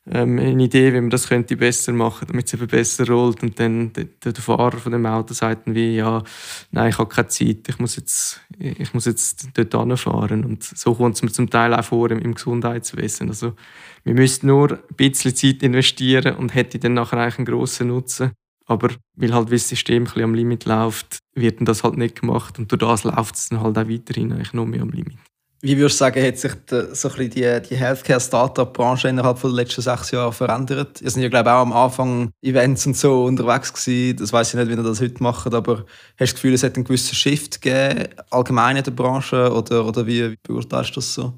ähm, 0.09 0.39
eine 0.39 0.63
Idee, 0.63 0.93
wie 0.93 1.01
man 1.01 1.09
das 1.09 1.27
könnte 1.27 1.57
besser 1.57 1.91
machen, 1.91 2.27
damit 2.27 2.47
es 2.47 2.53
eben 2.53 2.67
besser 2.67 3.07
rollt. 3.07 3.43
Und 3.43 3.59
dann 3.59 3.91
der, 3.93 4.05
der 4.05 4.33
Fahrer 4.35 4.77
von 4.77 4.91
dem 4.91 5.05
Auto 5.05 5.33
sagt 5.33 5.67
dann 5.67 5.75
wie, 5.75 5.95
ja, 5.97 6.23
nein, 6.71 6.89
ich 6.89 6.97
habe 6.97 7.09
keine 7.09 7.27
Zeit, 7.27 7.67
ich 7.67 7.79
muss 7.79 7.95
jetzt, 7.97 8.41
ich 8.57 8.93
muss 8.93 9.05
jetzt 9.05 9.49
dort 9.53 9.73
hinfahren. 9.73 10.45
Und 10.45 10.63
so 10.63 10.93
kommt 10.93 11.15
es 11.15 11.23
mir 11.23 11.31
zum 11.31 11.49
Teil 11.49 11.73
auch 11.73 11.83
vor 11.83 12.09
im, 12.11 12.19
im 12.19 12.35
Gesundheitswesen. 12.35 13.29
Also, 13.29 13.53
wir 14.03 14.13
müssten 14.13 14.47
nur 14.47 14.73
ein 14.73 14.95
bisschen 14.95 15.35
Zeit 15.35 15.63
investieren 15.63 16.35
und 16.35 16.55
hätte 16.55 16.79
dann 16.79 16.93
nachher 16.93 17.19
eigentlich 17.19 17.39
einen 17.39 17.45
grossen 17.45 17.87
Nutzen. 17.87 18.31
Aber 18.67 18.89
weil 19.15 19.33
halt 19.33 19.51
das 19.51 19.69
System 19.69 20.03
ein 20.03 20.05
bisschen 20.05 20.23
am 20.23 20.35
Limit 20.35 20.65
läuft, 20.65 21.19
wird 21.33 21.57
das 21.61 21.83
halt 21.83 21.97
nicht 21.97 22.19
gemacht. 22.21 22.59
Und 22.59 22.71
durch 22.71 22.79
das 22.79 23.03
läuft 23.05 23.35
es 23.35 23.49
dann 23.49 23.61
halt 23.61 23.77
auch 23.77 23.89
weiterhin 23.89 24.33
eigentlich 24.33 24.53
noch 24.53 24.65
mehr 24.65 24.81
am 24.81 24.89
Limit. 24.89 25.17
Wie 25.61 25.75
würdest 25.77 25.99
du 25.99 26.05
sagen, 26.05 26.23
hat 26.23 26.37
sich 26.37 26.53
die, 26.69 26.93
so 26.93 27.09
ein 27.09 27.29
die, 27.31 27.61
die 27.67 27.75
Healthcare-Startup-Branche 27.75 29.07
innerhalb 29.07 29.41
der 29.41 29.49
letzten 29.49 29.81
sechs 29.81 30.11
Jahre 30.11 30.31
verändert? 30.31 31.01
Ihr 31.01 31.09
seid 31.09 31.23
ja, 31.23 31.29
glaube 31.29 31.49
ich, 31.49 31.53
auch 31.53 31.61
am 31.61 31.73
Anfang 31.73 32.29
Events 32.43 32.85
und 32.85 32.95
so 32.95 33.23
unterwegs 33.25 33.73
gewesen. 33.73 34.17
Das 34.17 34.31
weiß 34.31 34.49
ich 34.49 34.59
nicht, 34.59 34.69
wie 34.69 34.79
ihr 34.79 34.83
das 34.83 35.01
heute 35.01 35.23
macht, 35.23 35.51
aber 35.51 35.77
hast 35.77 35.85
du 36.19 36.25
das 36.25 36.33
Gefühl, 36.35 36.53
es 36.53 36.61
hat 36.61 36.75
einen 36.75 36.83
gewissen 36.83 37.15
Shift 37.15 37.59
gegeben, 37.59 38.07
allgemein 38.29 38.77
in 38.77 38.83
der 38.83 38.91
Branche, 38.91 39.51
oder, 39.51 39.83
oder 39.83 40.05
wie, 40.05 40.31
wie 40.31 40.37
beurteilst 40.43 40.91
du 40.91 40.95
das 40.95 41.13
so? 41.15 41.33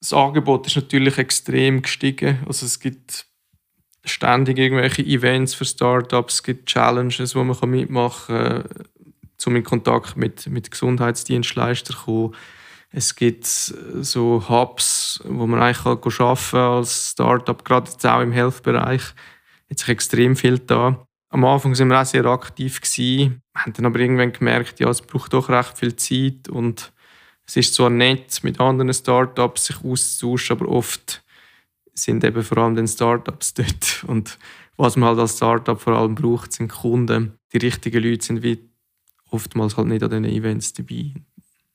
Das 0.00 0.14
Angebot 0.14 0.66
ist 0.66 0.76
natürlich 0.76 1.18
extrem 1.18 1.82
gestiegen. 1.82 2.38
Also 2.46 2.64
es 2.64 2.80
gibt 2.80 3.27
ständig 4.08 4.58
irgendwelche 4.58 5.02
Events 5.02 5.54
für 5.54 5.64
Startups, 5.64 6.34
es 6.34 6.42
gibt 6.42 6.66
Challenges, 6.66 7.34
wo 7.34 7.44
man 7.44 7.70
mitmachen 7.70 8.36
kann, 8.36 8.64
um 9.46 9.56
in 9.56 9.64
Kontakt 9.64 10.16
mit, 10.16 10.46
mit 10.48 10.70
Gesundheitsdienstleistern 10.70 11.96
zu 11.96 12.04
kommen 12.04 12.34
es 12.90 13.14
gibt 13.14 13.46
so 13.46 14.48
Hubs, 14.48 15.20
wo 15.24 15.46
man 15.46 15.60
eigentlich 15.60 15.84
arbeiten 15.84 16.50
kann 16.50 16.60
als 16.60 17.10
Startup, 17.10 17.64
gerade 17.64 17.90
jetzt 17.90 18.06
auch 18.06 18.20
im 18.20 18.32
Health-Bereich. 18.32 19.02
Hat 19.70 19.78
sich 19.78 19.88
extrem 19.88 20.36
viel 20.36 20.58
da. 20.58 21.06
Am 21.28 21.44
Anfang 21.44 21.74
sind 21.74 21.88
wir 21.88 22.00
auch 22.00 22.06
sehr 22.06 22.24
aktiv 22.24 22.80
gewesen, 22.80 23.42
haben 23.54 23.74
dann 23.74 23.84
aber 23.84 23.98
irgendwann 23.98 24.32
gemerkt, 24.32 24.80
ja, 24.80 24.88
es 24.88 25.02
braucht 25.02 25.34
doch 25.34 25.50
recht 25.50 25.76
viel 25.76 25.94
Zeit 25.96 26.48
und 26.48 26.90
es 27.46 27.56
ist 27.56 27.74
zwar 27.74 27.90
nett, 27.90 28.42
mit 28.42 28.60
anderen 28.60 28.94
Startups 28.94 29.66
sich 29.66 29.84
auszutauschen, 29.84 30.56
aber 30.56 30.68
oft 30.70 31.22
sind 31.98 32.24
eben 32.24 32.42
vor 32.42 32.58
allem 32.58 32.74
den 32.74 32.88
Startups 32.88 33.54
dort 33.54 34.04
und 34.06 34.38
was 34.76 34.96
man 34.96 35.08
halt 35.08 35.18
als 35.18 35.36
Startup 35.36 35.80
vor 35.80 35.94
allem 35.94 36.14
braucht, 36.14 36.52
sind 36.52 36.68
Kunden. 36.68 37.34
Die 37.52 37.58
richtigen 37.58 38.02
Leute 38.02 38.24
sind 38.24 38.42
wie 38.42 38.58
oftmals 39.30 39.76
halt 39.76 39.88
nicht 39.88 40.02
an 40.02 40.10
diesen 40.10 40.24
Events 40.24 40.72
dabei. 40.72 41.14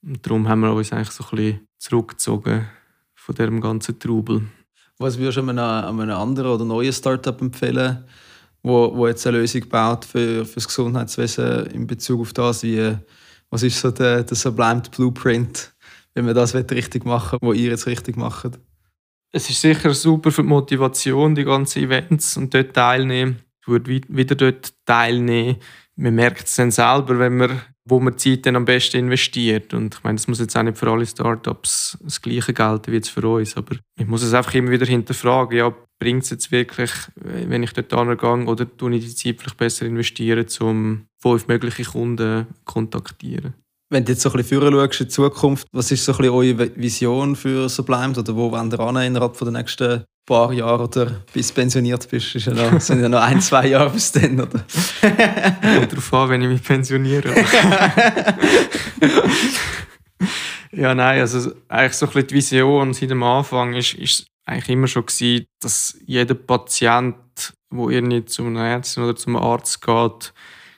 Und 0.01 0.25
darum 0.25 0.47
haben 0.47 0.61
wir 0.61 0.73
uns 0.73 0.93
eigentlich 0.93 1.11
so 1.11 1.23
ein 1.25 1.35
bisschen 1.35 1.67
zurückgezogen 1.77 2.67
von 3.13 3.35
diesem 3.35 3.61
ganzen 3.61 3.99
Trubel. 3.99 4.43
Was 4.97 5.17
würdest 5.17 5.37
du 5.37 5.41
einem, 5.41 5.59
einem 5.59 6.17
anderen 6.17 6.51
oder 6.51 6.65
neuen 6.65 6.93
Startup 6.93 7.39
empfehlen, 7.41 8.05
wo, 8.61 8.95
wo 8.95 9.07
jetzt 9.07 9.27
eine 9.27 9.39
Lösung 9.39 9.67
baut 9.67 10.05
für, 10.05 10.45
für 10.45 10.55
das 10.55 10.67
Gesundheitswesen 10.67 11.65
in 11.67 11.87
Bezug 11.87 12.21
auf 12.21 12.33
das, 12.33 12.63
wie, 12.63 12.95
was 13.49 13.63
ist 13.63 13.81
so 13.81 13.91
der, 13.91 14.23
der 14.23 14.37
Sublimed 14.37 14.91
Blueprint, 14.91 15.73
wenn 16.13 16.25
wir 16.25 16.33
das 16.33 16.55
richtig 16.55 17.05
machen 17.05 17.39
was 17.41 17.57
ihr 17.57 17.71
jetzt 17.71 17.87
richtig 17.87 18.15
macht? 18.15 18.59
Es 19.35 19.49
ist 19.49 19.61
sicher 19.61 19.91
super 19.95 20.31
für 20.31 20.43
die 20.43 20.47
Motivation, 20.47 21.33
die 21.33 21.43
ganzen 21.43 21.81
Events 21.81 22.37
und 22.37 22.53
dort 22.53 22.75
teilnehmen. 22.75 23.39
würde 23.65 24.01
wieder 24.07 24.35
dort 24.35 24.73
teilnehmen. 24.85 25.57
Man 25.95 26.13
merkt 26.13 26.47
es 26.47 26.55
dann 26.55 26.69
selber, 26.69 27.17
wenn 27.17 27.37
man, 27.37 27.61
wo 27.83 27.99
man 27.99 28.15
Zeit 28.15 28.45
dann 28.45 28.55
am 28.55 28.65
besten 28.65 28.97
investiert. 28.97 29.73
Und 29.73 29.95
ich 29.95 30.03
meine, 30.03 30.17
das 30.17 30.27
muss 30.27 30.39
jetzt 30.39 30.55
auch 30.55 30.61
nicht 30.61 30.77
für 30.77 30.91
alle 30.91 31.07
Startups 31.07 31.97
das 32.03 32.21
Gleiche 32.21 32.53
gelten 32.53 32.91
wie 32.91 32.97
jetzt 32.97 33.09
für 33.09 33.27
uns. 33.27 33.57
Aber 33.57 33.75
ich 33.97 34.05
muss 34.05 34.21
es 34.21 34.35
einfach 34.35 34.53
immer 34.53 34.69
wieder 34.69 34.85
hinterfragen. 34.85 35.57
Ja, 35.57 35.73
bringt 35.97 36.23
es 36.23 36.29
jetzt 36.29 36.51
wirklich, 36.51 36.91
wenn 37.15 37.63
ich 37.63 37.73
dort 37.73 37.91
angehe, 37.91 38.45
oder 38.45 38.77
tue 38.77 38.95
ich 38.95 39.05
die 39.05 39.15
Zeit 39.15 39.39
vielleicht 39.39 39.57
besser 39.57 39.87
investieren, 39.87 40.45
um 40.59 41.07
fünf 41.19 41.47
mögliche 41.47 41.85
Kunden 41.85 42.45
zu 42.45 42.53
kontaktieren? 42.65 43.55
Wenn 43.93 44.05
du 44.05 44.11
jetzt 44.13 44.23
so 44.23 44.31
ein 44.31 44.37
bisschen 44.37 44.59
schaust 44.59 45.01
in 45.01 45.05
die 45.05 45.11
Zukunft, 45.13 45.67
was 45.71 45.91
ist 45.91 46.03
so 46.03 46.13
ein 46.13 46.17
bisschen 46.17 46.33
eure 46.33 46.75
Vision 46.75 47.35
für 47.35 47.69
Sublime 47.69 48.17
oder 48.17 48.35
wo 48.35 48.51
wollt 48.51 48.73
ihr 48.73 48.79
an 48.79 48.95
innerhalb 48.97 49.37
der 49.37 49.51
nächsten 49.51 50.03
paar 50.25 50.51
Jahren 50.51 50.81
oder 50.81 51.21
bis 51.31 51.49
du 51.49 51.53
pensioniert 51.53 52.09
bist? 52.09 52.33
Ist 52.33 52.47
ja 52.47 52.55
noch, 52.55 52.81
sind 52.81 53.03
ja 53.03 53.09
noch 53.09 53.21
ein, 53.21 53.39
zwei 53.39 53.67
Jahre 53.67 53.91
bis 53.91 54.11
dann, 54.11 54.41
oder? 54.41 54.47
Kommt 54.99 55.91
darauf 55.91 56.13
an, 56.15 56.29
wenn 56.29 56.41
ich 56.41 56.47
mich 56.47 56.63
pensioniere. 56.63 57.35
ja, 60.71 60.95
nein, 60.95 61.19
also 61.21 61.51
eigentlich 61.67 61.93
so 61.93 62.07
ein 62.07 62.13
bisschen 62.13 62.27
die 62.29 62.33
Vision 62.33 62.95
seit 62.95 63.11
dem 63.11 63.21
Anfang 63.21 63.75
ist, 63.75 63.93
ist 63.93 64.25
eigentlich 64.47 64.69
immer 64.69 64.87
schon 64.87 65.05
gewesen, 65.05 65.45
dass 65.61 65.99
jeder 66.03 66.33
Patient, 66.33 67.15
der 67.71 67.89
irgendwie 67.89 68.25
zu 68.25 68.43
einer 68.43 68.65
Ärztin 68.65 69.03
oder 69.03 69.15
zum 69.15 69.35
Arzt 69.35 69.85
geht, 69.85 70.33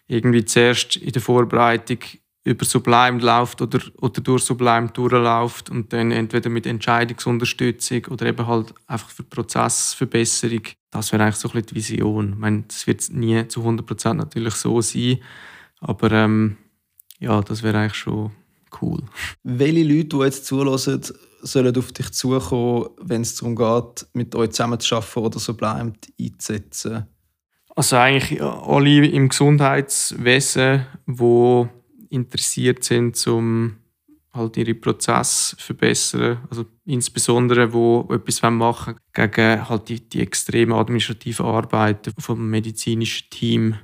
irgendwie 0.07 0.43
zuerst 0.43 0.97
in 0.97 1.13
der 1.13 1.21
Vorbereitung 1.21 1.99
über 2.45 2.63
Sublime 2.63 3.19
läuft 3.19 3.61
oder, 3.61 3.79
oder 3.99 4.21
durch 4.21 4.43
Sublime 4.43 4.89
durchläuft 4.89 5.71
und 5.71 5.91
dann 5.91 6.11
entweder 6.11 6.49
mit 6.49 6.67
Entscheidungsunterstützung 6.67 8.05
oder 8.05 8.27
eben 8.27 8.45
halt 8.45 8.73
einfach 8.85 9.09
für 9.09 9.23
Prozessverbesserung. 9.23 10.61
Das 10.91 11.11
wäre 11.11 11.23
eigentlich 11.23 11.37
so 11.37 11.49
ein 11.49 11.53
bisschen 11.53 11.67
die 11.67 11.75
Vision. 11.75 12.33
Ich 12.33 12.37
meine, 12.37 12.63
das 12.67 12.85
wird 12.85 13.09
nie 13.11 13.47
zu 13.47 13.61
100% 13.61 14.13
natürlich 14.13 14.53
so 14.53 14.79
sein, 14.79 15.17
aber 15.79 16.11
ähm, 16.11 16.57
ja, 17.19 17.41
das 17.41 17.63
wäre 17.63 17.79
eigentlich 17.79 17.95
schon 17.95 18.31
cool. 18.79 19.01
Welche 19.41 19.83
Leute, 19.83 20.17
die 20.17 20.23
jetzt 20.23 20.45
zulassen, 20.45 21.01
sollen 21.41 21.75
auf 21.75 21.91
dich 21.93 22.11
zukommen, 22.11 22.89
wenn 23.01 23.21
es 23.23 23.35
darum 23.35 23.55
geht, 23.55 24.07
mit 24.13 24.35
euch 24.35 24.51
zusammen 24.51 24.79
zu 24.79 24.95
arbeiten 24.95 25.19
oder 25.19 25.39
Sublime 25.39 25.93
einzusetzen? 26.19 27.07
Also 27.75 27.97
eigentlich 27.97 28.41
alle 28.41 29.05
im 29.07 29.29
Gesundheitswesen, 29.29 30.85
die 31.07 31.67
interessiert 32.09 32.83
sind, 32.83 33.25
um 33.27 33.77
halt 34.35 34.57
ihre 34.57 34.73
Prozesse 34.73 35.55
zu 35.57 35.65
verbessern. 35.65 36.39
Also 36.49 36.65
insbesondere, 36.85 37.71
wo 37.73 38.07
etwas 38.11 38.41
machen 38.43 38.95
gegen 39.13 39.67
halt 39.67 39.89
die, 39.89 40.01
die 40.01 40.21
extreme 40.21 40.75
administrative 40.75 41.43
Arbeit 41.43 42.11
vom 42.19 42.49
medizinischen 42.49 43.29
Team. 43.29 43.75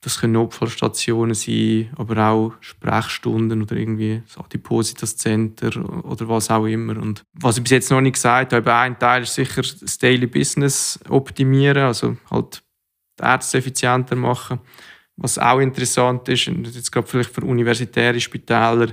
Das 0.00 0.20
können 0.20 0.34
Notfallstationen 0.34 1.34
sein, 1.34 1.90
aber 1.96 2.28
auch 2.28 2.52
Sprechstunden 2.60 3.62
oder 3.62 3.76
irgendwie 3.76 4.22
das 4.24 4.38
Adipositas 4.38 5.16
Center 5.16 6.04
oder 6.04 6.28
was 6.28 6.50
auch 6.50 6.66
immer. 6.66 6.96
Und 6.96 7.22
was 7.32 7.56
ich 7.56 7.64
bis 7.64 7.72
jetzt 7.72 7.90
noch 7.90 8.00
nicht 8.00 8.14
gesagt 8.14 8.52
habe, 8.52 8.74
ein 8.74 8.98
Teil 8.98 9.24
ist 9.24 9.34
sicher 9.34 9.62
das 9.62 9.98
Daily 9.98 10.26
Business 10.26 11.00
optimieren, 11.08 11.82
also 11.82 12.16
halt 12.30 12.62
die 13.18 13.24
Ärzte 13.24 13.58
effizienter 13.58 14.14
machen. 14.14 14.60
Was 15.16 15.38
auch 15.38 15.60
interessant 15.60 16.28
ist, 16.28 16.48
und 16.48 16.74
jetzt 16.74 16.92
gerade 16.92 17.06
vielleicht 17.06 17.30
für 17.30 17.42
universitäre 17.42 18.20
Spitäler, 18.20 18.88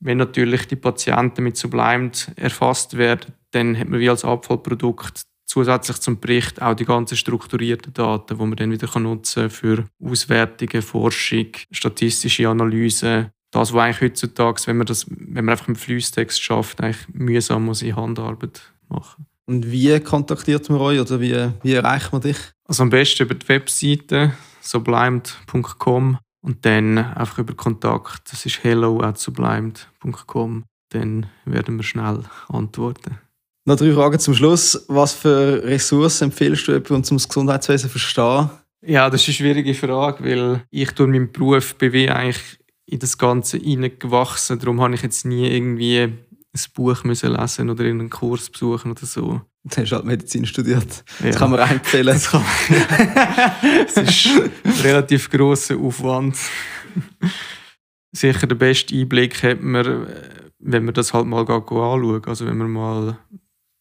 wenn 0.00 0.18
natürlich 0.18 0.66
die 0.66 0.76
Patienten 0.76 1.44
mit 1.44 1.56
Sublime 1.56 2.10
erfasst 2.36 2.96
werden, 2.96 3.32
dann 3.52 3.78
hat 3.78 3.88
man 3.88 4.00
wie 4.00 4.10
als 4.10 4.24
Abfallprodukt 4.24 5.22
zusätzlich 5.46 5.98
zum 5.98 6.18
Bericht 6.18 6.60
auch 6.62 6.74
die 6.74 6.84
ganzen 6.84 7.16
strukturierten 7.16 7.92
Daten, 7.92 8.36
die 8.36 8.42
man 8.42 8.56
dann 8.56 8.70
wieder 8.72 8.98
nutzen 8.98 9.42
kann 9.42 9.50
für 9.50 9.84
Auswertungen, 10.02 10.82
Forschung, 10.82 11.48
statistische 11.70 12.48
Analyse. 12.48 13.30
Das, 13.50 13.72
was 13.72 13.82
eigentlich 13.82 14.00
heutzutage, 14.00 14.62
wenn 14.66 14.78
man, 14.78 14.86
das, 14.86 15.06
wenn 15.08 15.44
man 15.44 15.50
einfach 15.50 15.68
im 15.68 15.76
Fließtext 15.76 16.42
schafft, 16.42 16.80
eigentlich 16.80 17.06
mühsam 17.12 17.66
muss 17.66 17.82
in 17.82 17.94
Handarbeit 17.94 18.62
machen. 18.88 19.26
Und 19.44 19.70
wie 19.70 19.98
kontaktiert 20.00 20.70
man 20.70 20.80
euch 20.80 21.00
oder 21.00 21.20
wie, 21.20 21.50
wie 21.62 21.74
erreicht 21.74 22.12
man 22.12 22.22
dich? 22.22 22.38
Also 22.64 22.84
am 22.84 22.90
besten 22.90 23.24
über 23.24 23.34
die 23.34 23.48
Webseite 23.48 24.32
sublimed.com 24.62 26.18
und 26.42 26.64
dann 26.64 26.98
einfach 26.98 27.38
über 27.38 27.54
Kontakt. 27.54 28.32
Das 28.32 28.46
ist 28.46 28.62
hello 28.62 29.00
at 29.00 29.18
sublimed.com. 29.18 30.64
Dann 30.90 31.26
werden 31.44 31.76
wir 31.76 31.84
schnell 31.84 32.20
antworten. 32.48 33.18
Noch 33.64 33.76
drei 33.76 33.92
Fragen 33.92 34.18
zum 34.18 34.34
Schluss. 34.34 34.84
Was 34.88 35.12
für 35.12 35.62
Ressourcen 35.62 36.24
empfiehlst 36.24 36.66
du 36.66 36.72
jemandem, 36.72 37.12
um 37.12 37.16
das 37.16 37.28
Gesundheitswesen 37.28 37.88
zu 37.88 37.98
verstehen? 37.98 38.50
Ja, 38.84 39.08
das 39.08 39.22
ist 39.22 39.28
eine 39.28 39.34
schwierige 39.34 39.74
Frage, 39.74 40.24
weil 40.24 40.64
ich 40.70 40.90
durch 40.92 41.08
meinen 41.08 41.30
Beruf 41.30 41.76
bin 41.76 42.08
eigentlich 42.08 42.58
in 42.86 42.98
das 42.98 43.16
Ganze 43.16 43.58
hineingewachsen. 43.58 44.58
Darum 44.58 44.80
habe 44.80 44.94
ich 44.94 45.02
jetzt 45.02 45.24
nie 45.24 45.48
irgendwie 45.48 46.00
ein 46.00 46.60
Buch 46.74 47.04
müssen 47.04 47.32
lesen 47.32 47.70
oder 47.70 47.84
einen 47.84 48.10
Kurs 48.10 48.50
besuchen 48.50 48.90
oder 48.90 49.06
so. 49.06 49.40
Du 49.64 49.76
hast 49.76 49.92
halt 49.92 50.04
Medizin 50.04 50.44
studiert. 50.44 51.04
Ja. 51.20 51.26
Das 51.26 51.36
kann 51.36 51.50
man. 51.50 51.60
Das, 51.60 52.30
kann 52.30 52.44
das 53.86 53.96
ist 53.96 54.26
ein 54.64 54.72
relativ 54.82 55.30
grosser 55.30 55.76
Aufwand. 55.76 56.36
Sicher 58.10 58.46
der 58.46 58.56
beste 58.56 58.94
Einblick 58.94 59.42
hat 59.42 59.62
man, 59.62 60.08
wenn 60.58 60.84
man 60.84 60.94
das 60.94 61.14
halt 61.14 61.26
mal 61.26 61.48
anschaut. 61.48 62.26
Also 62.26 62.46
wenn 62.46 62.58
man 62.58 62.70
mal 62.70 63.18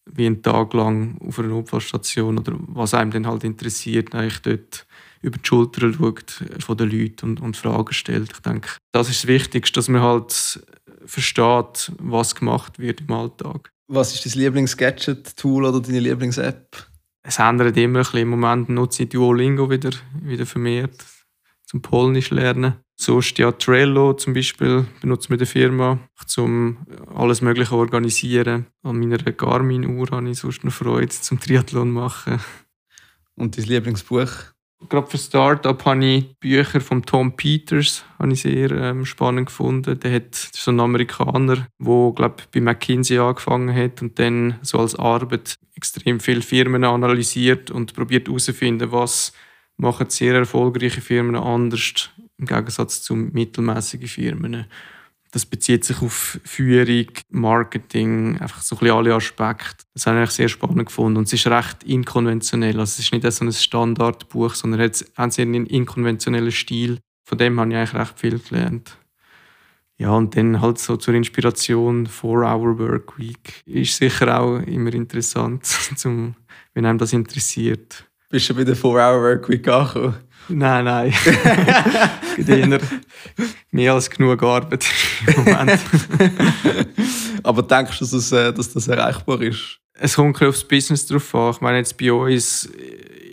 wie 0.05 0.27
einen 0.27 0.43
Tag 0.43 0.73
lang 0.73 1.17
auf 1.25 1.39
einer 1.39 1.47
Notfallstation 1.49 2.37
oder 2.37 2.53
was 2.67 2.93
einem 2.93 3.11
dann 3.11 3.27
halt 3.27 3.43
interessiert, 3.43 4.13
eigentlich 4.13 4.41
dort 4.41 4.85
über 5.21 5.37
die 5.37 5.47
Schulter 5.47 5.91
schaut 5.93 6.43
von 6.59 6.77
den 6.77 6.91
Leuten 6.91 7.29
und, 7.29 7.41
und 7.41 7.57
Fragen 7.57 7.93
stellt. 7.93 8.31
Ich 8.33 8.39
denke, 8.39 8.69
das 8.91 9.09
ist 9.09 9.23
das 9.23 9.27
Wichtigste, 9.27 9.79
dass 9.79 9.87
man 9.87 10.01
halt 10.01 10.63
versteht, 11.05 11.91
was 11.99 12.35
gemacht 12.35 12.79
wird 12.79 13.01
im 13.01 13.11
Alltag. 13.11 13.71
Was 13.93 14.15
ist 14.15 14.25
dein 14.25 14.41
Lieblings-Gadget-Tool 14.41 15.65
oder 15.65 15.81
deine 15.81 15.99
Lieblings-App? 15.99 16.87
Es 17.23 17.39
ändert 17.39 17.75
immer 17.75 17.99
ein 17.99 18.03
bisschen. 18.03 18.21
Im 18.21 18.29
Moment 18.29 18.69
nutze 18.69 19.03
ich 19.03 19.09
Duolingo 19.09 19.69
wieder, 19.69 19.89
wieder 20.21 20.45
vermehrt 20.45 21.03
zum 21.65 21.81
Polnisch 21.81 22.29
lernen. 22.29 22.75
Sonst 22.95 23.37
ja 23.37 23.51
Trello 23.51 24.13
zum 24.13 24.33
Beispiel 24.33 24.85
benutze 25.01 25.25
ich 25.25 25.29
mit 25.31 25.41
der 25.41 25.47
Firma, 25.47 25.99
um 26.37 26.77
alles 27.13 27.41
Mögliche 27.41 27.71
zu 27.71 27.75
organisieren. 27.75 28.67
An 28.81 28.97
meiner 28.97 29.17
Garmin-Uhr 29.17 30.07
habe 30.11 30.29
ich 30.29 30.39
sonst 30.39 30.63
noch 30.63 30.71
Freude 30.71 31.09
zum 31.09 31.41
Triathlon 31.41 31.91
machen. 31.91 32.39
Und 33.35 33.57
dein 33.57 33.65
Lieblingsbuch? 33.65 34.50
Gerade 34.89 35.07
für 35.07 35.17
Startup 35.17 35.85
habe 35.85 36.05
ich 36.05 36.35
Bücher 36.39 36.81
von 36.81 37.03
Tom 37.03 37.35
Peters 37.35 38.03
habe 38.17 38.33
ich 38.33 38.41
sehr 38.41 38.71
ähm, 38.71 39.05
spannend 39.05 39.47
gefunden. 39.47 39.99
Der 39.99 40.13
hat 40.13 40.35
so 40.35 40.71
ein 40.71 40.79
Amerikaner, 40.79 41.67
der 41.79 42.13
glaube 42.15 42.43
bei 42.51 42.61
McKinsey 42.61 43.19
angefangen 43.19 43.75
hat 43.75 44.01
und 44.01 44.17
dann 44.17 44.57
so 44.61 44.79
als 44.79 44.95
Arbeit 44.95 45.59
extrem 45.75 46.19
viele 46.19 46.41
Firmen 46.41 46.83
analysiert 46.83 47.71
und 47.71 47.93
probiert 47.93 48.27
herauszufinden, 48.27 48.91
was 48.91 49.33
machen 49.77 50.09
sehr 50.09 50.35
erfolgreiche 50.35 51.01
Firmen 51.01 51.35
anders 51.35 52.09
im 52.37 52.45
Gegensatz 52.45 53.01
zu 53.01 53.15
mittelmäßigen 53.15 54.07
Firmen. 54.07 54.65
Das 55.31 55.45
bezieht 55.45 55.85
sich 55.85 56.01
auf 56.01 56.39
Führung, 56.43 57.07
Marketing, 57.29 58.37
einfach 58.39 58.61
so 58.61 58.75
ein 58.75 58.79
bisschen 58.79 58.97
alle 58.97 59.15
Aspekte. 59.15 59.85
Das 59.93 60.05
habe 60.05 60.23
ich 60.23 60.29
sehr 60.31 60.49
spannend 60.49 60.87
gefunden. 60.87 61.17
Und 61.17 61.27
es 61.27 61.33
ist 61.33 61.47
recht 61.47 61.83
inkonventionell. 61.83 62.79
Also 62.79 62.91
es 62.91 62.99
ist 62.99 63.13
nicht 63.13 63.31
so 63.31 63.45
ein 63.45 63.53
Standardbuch, 63.53 64.53
sondern 64.55 64.81
es 64.81 65.01
hat 65.01 65.19
einen 65.19 65.31
sehr 65.31 65.45
inkonventionellen 65.45 66.51
Stil. 66.51 66.99
Von 67.23 67.37
dem 67.37 67.59
habe 67.59 67.71
ich 67.71 67.77
eigentlich 67.77 67.93
recht 67.93 68.19
viel 68.19 68.39
gelernt. 68.39 68.97
Ja, 70.01 70.09
und 70.09 70.35
dann 70.35 70.59
halt 70.59 70.79
so 70.79 70.97
zur 70.97 71.13
Inspiration 71.13 72.07
4-Hour 72.07 72.79
Work 72.79 73.19
Week 73.19 73.61
ist 73.67 73.95
sicher 73.95 74.39
auch 74.39 74.57
immer 74.57 74.91
interessant, 74.93 75.63
zum, 75.95 76.33
wenn 76.73 76.87
einem 76.87 76.97
das 76.97 77.13
interessiert. 77.13 78.09
Bist 78.29 78.49
du 78.49 78.55
bei 78.55 78.63
der 78.63 78.75
4-Hour 78.75 79.21
Work 79.21 79.47
Week 79.49 79.67
angekommen? 79.67 80.15
Nein, 80.49 80.85
nein. 80.85 81.13
Eher 82.47 82.79
mehr 83.71 83.93
als 83.93 84.09
genug 84.09 84.41
Arbeit 84.43 84.85
im 85.27 85.43
Moment. 85.43 85.79
Aber 87.43 87.63
denkst 87.63 87.99
du, 87.99 88.05
dass 88.05 88.11
das, 88.11 88.31
äh, 88.31 88.53
dass 88.53 88.73
das 88.73 88.87
erreichbar 88.87 89.41
ist? 89.41 89.79
Es 89.93 90.15
kommt 90.15 90.41
aufs 90.41 90.63
Business 90.63 91.05
drauf 91.05 91.33
an. 91.35 91.51
Ich 91.51 91.61
meine, 91.61 91.77
jetzt 91.77 91.97
bei 91.97 92.11
uns 92.11 92.69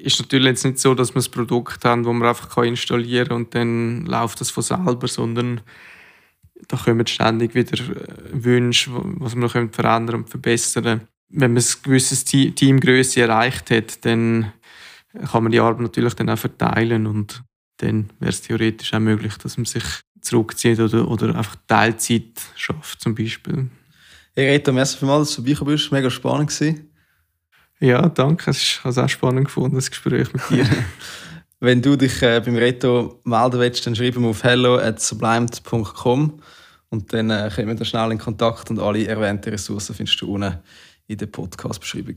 ist 0.02 0.20
natürlich 0.20 0.46
jetzt 0.46 0.64
nicht 0.64 0.78
so, 0.78 0.94
dass 0.94 1.14
wir 1.14 1.22
ein 1.22 1.30
Produkt 1.30 1.84
haben, 1.84 2.04
das 2.04 2.12
man 2.12 2.28
einfach 2.28 2.62
installieren 2.62 3.28
kann 3.28 3.36
und 3.36 3.54
dann 3.54 4.06
läuft 4.06 4.40
das 4.40 4.50
von 4.50 4.62
selber, 4.62 5.08
sondern 5.08 5.60
da 6.66 6.76
kommen 6.76 7.06
ständig 7.06 7.54
wieder 7.54 7.78
äh, 7.78 8.14
Wünsche, 8.32 8.90
was 8.92 9.34
wir 9.34 9.42
noch 9.42 9.52
verändern 9.52 10.16
und 10.16 10.30
verbessern. 10.30 11.02
Wenn 11.30 11.52
man 11.52 11.62
ein 11.62 11.82
gewisses 11.82 12.24
Teamgröße 12.24 13.20
erreicht 13.20 13.70
hat, 13.70 14.04
dann 14.04 14.52
kann 15.30 15.42
man 15.42 15.52
die 15.52 15.60
Arbeit 15.60 15.80
natürlich 15.80 16.14
dann 16.14 16.30
auch 16.30 16.38
verteilen 16.38 17.06
und 17.06 17.42
dann 17.78 18.10
wäre 18.18 18.30
es 18.30 18.42
theoretisch 18.42 18.92
auch 18.92 18.98
möglich, 18.98 19.36
dass 19.38 19.56
man 19.56 19.64
sich 19.64 19.84
zurückzieht 20.20 20.80
oder, 20.80 21.08
oder 21.08 21.34
einfach 21.34 21.56
Teilzeit 21.66 22.40
schafft 22.56 23.00
zum 23.00 23.14
Beispiel. 23.14 23.70
Hey 24.34 24.50
Reto, 24.50 24.72
merci 24.72 24.98
vielmals, 24.98 25.28
dass 25.28 25.36
du 25.36 25.42
vorbeigekommen 25.42 25.74
bist. 25.74 25.92
Mega 25.92 26.10
spannend 26.10 26.50
gewesen. 26.50 26.90
Ja, 27.80 28.08
danke. 28.08 28.50
Es 28.50 28.80
ist 28.84 28.98
auch 28.98 29.08
spannend 29.08 29.46
gefunden, 29.46 29.76
das 29.76 29.90
Gespräch 29.90 30.32
mit 30.32 30.42
dir. 30.50 30.66
Wenn 31.60 31.82
du 31.82 31.96
dich 31.96 32.22
äh, 32.22 32.40
beim 32.44 32.56
Reto 32.56 33.20
melden 33.24 33.60
willst, 33.60 33.86
dann 33.86 33.96
schreib 33.96 34.16
mir 34.16 34.28
auf 34.28 34.44
hello.sublimed.com 34.44 36.40
und 36.90 37.12
dann 37.12 37.30
äh, 37.30 37.50
kommen 37.54 37.68
wir 37.68 37.74
da 37.74 37.84
schnell 37.84 38.12
in 38.12 38.18
Kontakt 38.18 38.70
und 38.70 38.78
alle 38.78 39.06
erwähnten 39.06 39.50
Ressourcen 39.50 39.94
findest 39.94 40.20
du 40.20 40.32
unten 40.32 40.58
in 41.06 41.18
der 41.18 41.26
Podcast-Beschreibung. 41.26 42.16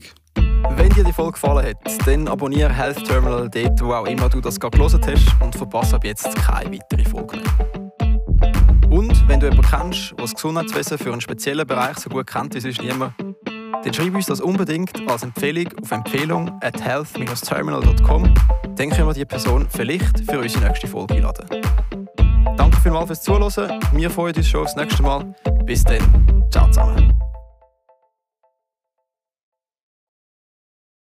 Wenn 0.76 0.88
dir 0.90 1.04
die 1.04 1.12
Folge 1.12 1.32
gefallen 1.32 1.66
hat, 1.66 2.06
dann 2.06 2.28
abonniere 2.28 2.72
Health 2.72 3.04
Terminal 3.04 3.48
dort, 3.48 3.80
wo 3.82 3.92
auch 3.92 4.06
immer 4.06 4.28
du 4.28 4.40
das 4.40 4.58
gerade 4.58 4.76
gelesen 4.76 5.00
hast 5.06 5.42
und 5.42 5.54
verpasse 5.54 5.96
ab 5.96 6.04
jetzt 6.04 6.34
keine 6.36 6.72
weitere 6.72 7.04
Folge 7.04 7.36
mehr. 7.36 7.82
Und 8.90 9.26
wenn 9.28 9.40
du 9.40 9.48
jemanden 9.48 9.70
kennst, 9.70 10.10
der 10.10 10.18
das 10.18 10.34
Gesundheitswesen 10.34 10.98
für 10.98 11.12
einen 11.12 11.20
speziellen 11.20 11.66
Bereich 11.66 11.98
so 11.98 12.10
gut 12.10 12.26
kennt 12.26 12.54
wie 12.54 12.60
sonst 12.60 12.82
niemand, 12.82 13.14
dann 13.84 13.94
schreib 13.94 14.14
uns 14.14 14.26
das 14.26 14.40
unbedingt 14.40 15.08
als 15.10 15.22
Empfehlung 15.22 15.66
auf 15.82 15.90
Empfehlung 15.90 16.50
at 16.62 16.82
health-terminal.com. 16.82 18.34
Dann 18.76 18.90
können 18.90 19.06
wir 19.06 19.14
die 19.14 19.24
Person 19.24 19.66
vielleicht 19.68 20.30
für 20.30 20.38
unsere 20.38 20.64
nächste 20.64 20.86
Folge 20.86 21.14
einladen. 21.14 21.46
Danke 22.56 22.76
vielmals 22.80 23.06
fürs 23.06 23.22
Zuhören. 23.22 23.80
Wir 23.92 24.10
freuen 24.10 24.36
uns 24.36 24.48
schon 24.48 24.62
aufs 24.62 24.76
nächste 24.76 25.02
Mal. 25.02 25.34
Bis 25.64 25.84
dann. 25.84 26.44
Ciao 26.50 26.66
zusammen. 26.66 27.11